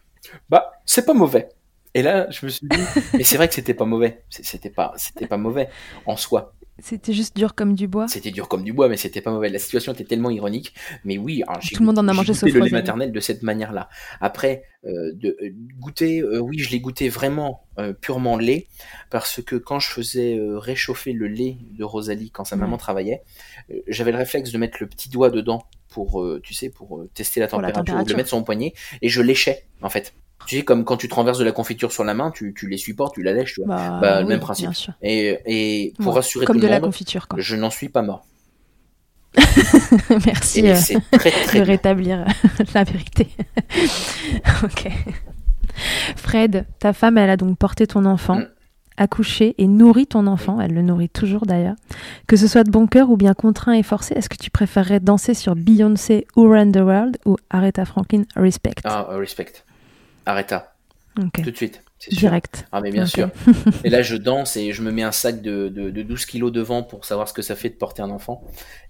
[0.49, 1.49] "Bah, c'est pas mauvais."
[1.93, 2.77] Et là, je me suis dit
[3.13, 4.23] "Mais c'est vrai que c'était pas mauvais.
[4.29, 5.69] C'était pas c'était pas mauvais
[6.05, 6.53] en soi.
[6.79, 8.07] C'était juste dur comme du bois.
[8.07, 9.49] C'était dur comme du bois, mais c'était pas mauvais.
[9.49, 10.75] La situation était tellement ironique.
[11.05, 13.19] Mais oui, alors, j'ai Tout le monde en a mangé sauf le lait maternel de
[13.19, 13.89] cette manière-là.
[14.21, 15.49] Après, euh, de euh,
[15.79, 17.63] goûter, euh, oui, je l'ai goûté vraiment
[18.01, 18.69] purement lait,
[19.11, 23.21] parce que quand je faisais réchauffer le lait de Rosalie quand sa maman travaillait,
[23.87, 25.61] j'avais le réflexe de mettre le petit doigt dedans
[26.05, 28.17] pour, euh, tu sais, pour euh, tester la Pour la température, le température.
[28.17, 30.13] mettre sur mon poignet, et je léchais en fait.
[30.45, 32.67] Tu sais, comme quand tu te renverses de la confiture sur la main, tu, tu
[32.69, 33.75] les supportes, tu la lèches, tu vois.
[33.75, 34.69] Bah, Bah, le oui, même principe.
[35.01, 37.39] Et, et pour Ouais, rassurer Comme tout de le la monde, confiture, quoi.
[37.41, 38.25] je n'en suis pas mort.
[40.25, 41.73] Merci Et euh, c'est très très de bien.
[41.73, 42.25] rétablir
[42.73, 43.27] la vérité.
[44.63, 44.87] ok.
[46.15, 48.47] Fred, ta femme, elle a donc porté ton enfant, Mm.
[48.97, 50.59] Accouché et nourri ton enfant.
[50.59, 51.75] Elle le nourrit toujours d'ailleurs.
[52.27, 54.99] Que ce soit de bon cœur ou bien contraint et forcé, est-ce que tu préférerais
[54.99, 58.23] danser sur Beyoncé ou Run the World ou Aretha Franklin?
[58.35, 59.63] Respect Ah, euh, respect.
[61.19, 61.41] Ok.
[61.43, 61.81] tout de suite.
[62.11, 62.67] Direct.
[62.71, 63.29] Ah mais bien sûr.
[63.83, 66.51] et là je danse et je me mets un sac de, de, de, 12 kilos
[66.51, 68.43] devant pour savoir ce que ça fait de porter un enfant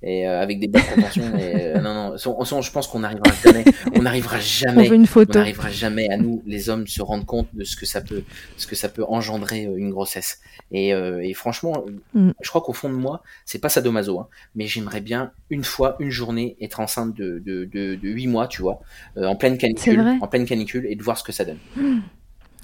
[0.03, 1.23] et euh, avec des bonnes contentions.
[1.37, 3.63] Euh, non non, je pense qu'on n'arrivera jamais,
[3.95, 5.31] on n'arrivera jamais, on, une photo.
[5.35, 8.23] on n'arrivera jamais à nous les hommes se rendre compte de ce que ça peut,
[8.57, 10.39] ce que ça peut engendrer euh, une grossesse.
[10.71, 12.31] Et, et franchement, mm.
[12.41, 15.95] je crois qu'au fond de moi, c'est pas sadomaso, hein, mais j'aimerais bien une fois,
[15.99, 18.81] une journée être enceinte de de, de, de 8 mois, tu vois,
[19.15, 21.59] en pleine canicule, en pleine canicule et de voir ce que ça donne.
[21.75, 21.99] Mm.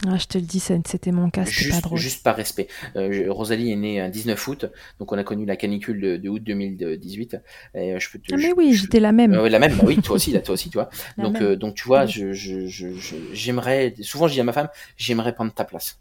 [0.06, 1.98] Ah, je te le dis, c'était mon cas, c'était pas drôle.
[1.98, 2.68] Juste par respect.
[2.96, 4.66] Euh, Rosalie est née un 19 août,
[5.00, 7.38] donc on a connu la canicule de, de août 2018.
[7.76, 9.34] Et euh, je peux te, ah mais oui, j'étais la même.
[9.34, 10.89] la même, bah oui, toi aussi, là, toi aussi, tu vois.
[11.18, 12.68] donc, euh, donc tu vois, je, je,
[13.32, 16.00] j'aimerais, souvent je dis à ma femme, j'aimerais prendre ta place.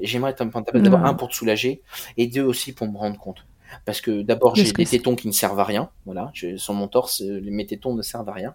[0.00, 1.82] J'aimerais prendre ta place, d'abord un pour te soulager,
[2.16, 3.44] et deux aussi pour me rendre compte
[3.84, 6.88] parce que d'abord j'ai des tétons qui ne servent à rien, voilà, je, sur mon
[6.88, 8.54] torse, euh, mes tétons ne servent à rien,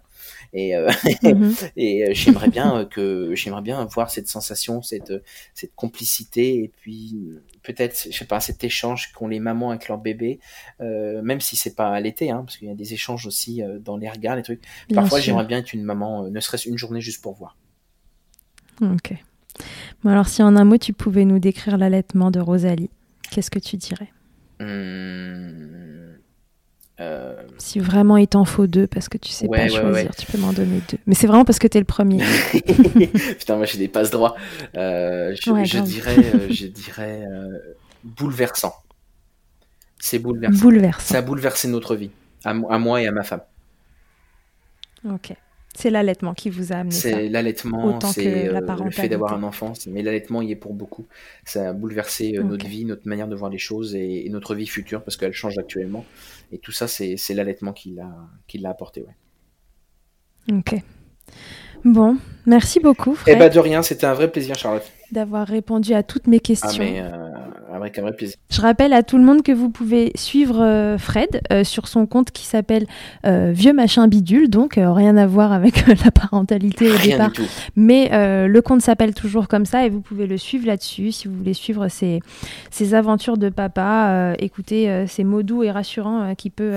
[0.52, 0.90] et, euh,
[1.22, 1.54] mhm.
[1.76, 5.12] et euh, j'aimerais bien que j'aimerais bien voir cette sensation, cette
[5.54, 7.16] cette complicité, et puis
[7.62, 10.40] peut-être, je sais pas, cet échange qu'ont les mamans avec leurs bébés,
[10.80, 13.96] même si c'est pas à l'été, hein, parce qu'il y a des échanges aussi dans
[13.96, 14.62] les regards, les trucs.
[14.94, 17.56] Parfois, j'aimerais bien être une maman, ne serait-ce une journée juste pour voir.
[18.80, 19.14] Ok.
[20.02, 22.90] Bon alors, si en un mot tu pouvais nous décrire l'allaitement de Rosalie,
[23.30, 24.12] qu'est-ce que tu dirais?
[24.60, 26.18] Hum,
[27.00, 30.38] euh, si vraiment il t'en faut deux, parce que tu sais pas choisir, tu peux
[30.38, 30.98] m'en donner deux.
[31.06, 32.18] Mais c'est vraiment parce que t'es le premier.
[33.38, 34.34] Putain, moi j'ai des passes droits.
[34.74, 37.22] Euh, je, dirais, euh, je dirais
[38.02, 38.74] bouleversant.
[40.00, 40.60] C'est bouleversant.
[40.60, 41.14] Bouleversant.
[41.14, 42.10] Ça a bouleversé notre vie,
[42.44, 43.42] à, à moi et à ma femme.
[45.08, 45.34] Ok.
[45.76, 47.10] C'est l'allaitement qui vous a amené ça.
[47.10, 49.72] C'est l'allaitement, c'est euh, le fait d'avoir un enfant.
[49.86, 51.06] Mais l'allaitement y est pour beaucoup.
[51.44, 54.66] Ça a bouleversé euh, notre vie, notre manière de voir les choses et, notre vie
[54.66, 56.04] future parce qu'elle change actuellement.
[56.50, 59.02] Et tout ça, c'est l'allaitement qui l'a apporté.
[59.02, 60.56] Ouais.
[60.56, 60.82] Ok.
[61.84, 62.16] Bon,
[62.46, 63.14] merci beaucoup.
[63.14, 63.36] Fred.
[63.36, 64.84] Eh ben de rien, c'était un vrai plaisir, Charlotte.
[65.12, 66.68] D'avoir répondu à toutes mes questions.
[66.70, 67.27] Ah, mais, euh,
[67.82, 68.36] avec un vrai plaisir.
[68.50, 72.06] Je rappelle à tout le monde que vous pouvez suivre euh, Fred euh, sur son
[72.06, 72.86] compte qui s'appelle
[73.24, 77.30] Vieux Machin Bidule, donc rien à voir avec la parentalité au rien départ.
[77.30, 77.48] Du tout.
[77.76, 81.34] Mais le compte s'appelle toujours comme ça et vous pouvez le suivre là-dessus si vous
[81.34, 82.20] voulez suivre ses,
[82.70, 86.74] ses aventures de papa, écouter ces mots doux et rassurants qu'il peut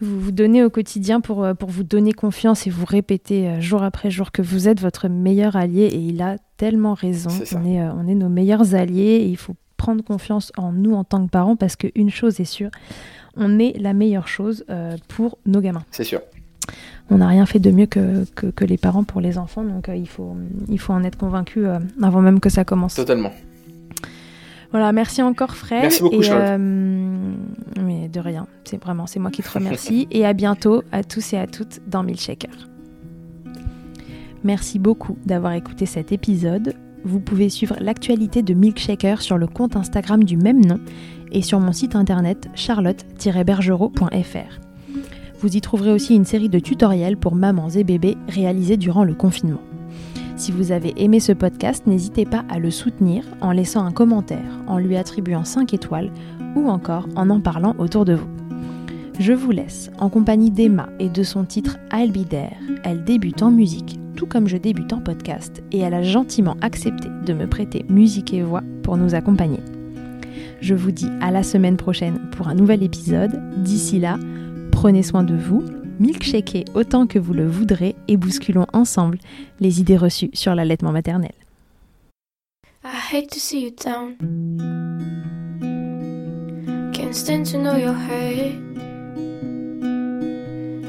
[0.00, 4.10] vous, vous donner au quotidien pour, pour vous donner confiance et vous répéter jour après
[4.10, 7.30] jour que vous êtes votre meilleur allié et il a tellement raison.
[7.30, 10.94] on, est, euh, on est nos meilleurs alliés et il faut prendre confiance en nous
[10.94, 12.70] en tant que parents parce qu'une chose est sûre,
[13.36, 15.84] on est la meilleure chose euh, pour nos gamins.
[15.90, 16.20] C'est sûr.
[17.08, 19.96] On n'a rien fait de mieux que, que, les parents pour les enfants, donc euh,
[19.96, 20.36] il, faut,
[20.68, 21.64] il faut en être convaincu
[22.02, 22.94] avant même que ça commence.
[22.94, 23.32] Totalement.
[24.70, 25.80] Voilà, merci encore Fred.
[25.80, 26.58] Merci beaucoup, et,
[27.80, 30.06] Mais de rien, c'est vraiment, c'est moi qui te remercie.
[30.10, 32.68] et à bientôt à tous et à toutes dans Milkshaker.
[34.44, 36.74] Merci beaucoup d'avoir écouté cet épisode.
[37.04, 40.80] Vous pouvez suivre l'actualité de Milkshaker sur le compte Instagram du même nom
[41.32, 44.60] et sur mon site internet charlotte-bergerot.fr.
[45.40, 49.14] Vous y trouverez aussi une série de tutoriels pour mamans et bébés réalisés durant le
[49.14, 49.60] confinement.
[50.36, 54.60] Si vous avez aimé ce podcast, n'hésitez pas à le soutenir en laissant un commentaire,
[54.66, 56.10] en lui attribuant 5 étoiles
[56.54, 58.28] ou encore en en parlant autour de vous.
[59.18, 62.36] Je vous laisse en compagnie d'Emma et de son titre I'll Be.
[62.84, 67.08] Elle débute en musique tout comme je débute en podcast, et elle a gentiment accepté
[67.24, 69.60] de me prêter musique et voix pour nous accompagner.
[70.60, 73.40] Je vous dis à la semaine prochaine pour un nouvel épisode.
[73.62, 74.18] D'ici là,
[74.72, 75.62] prenez soin de vous,
[76.00, 79.18] milkshakez autant que vous le voudrez et bousculons ensemble
[79.60, 81.30] les idées reçues sur l'allaitement maternel.
[82.82, 84.16] I hate to see you down.
[86.92, 87.94] Can't stand to know your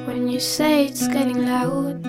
[0.08, 2.09] When you say it's getting loud.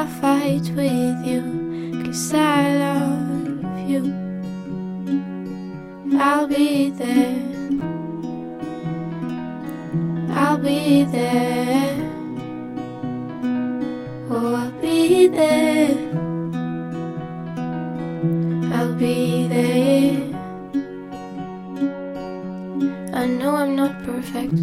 [0.00, 1.42] I'll fight with you,
[2.02, 4.02] cause I love you.
[6.18, 7.36] I'll be there.
[10.30, 11.98] I'll be there.
[14.30, 15.98] Oh, I'll be there.
[18.72, 20.16] I'll be there.
[23.12, 24.56] I know I'm not perfect.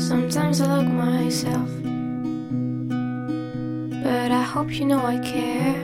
[0.00, 1.68] Sometimes I look myself,
[4.08, 5.76] but I hope you know I care.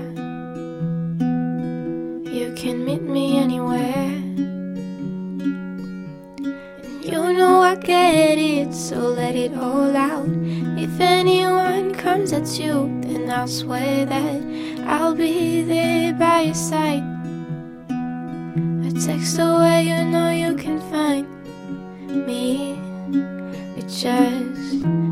[2.39, 4.13] You can meet me anywhere.
[7.11, 10.27] You know I get it, so let it all out.
[10.87, 14.41] If anyone comes at you, then I'll swear that
[14.87, 17.05] I'll be there by your side.
[18.89, 21.27] A text away, you know you can find
[22.27, 22.73] me.
[23.77, 25.04] It just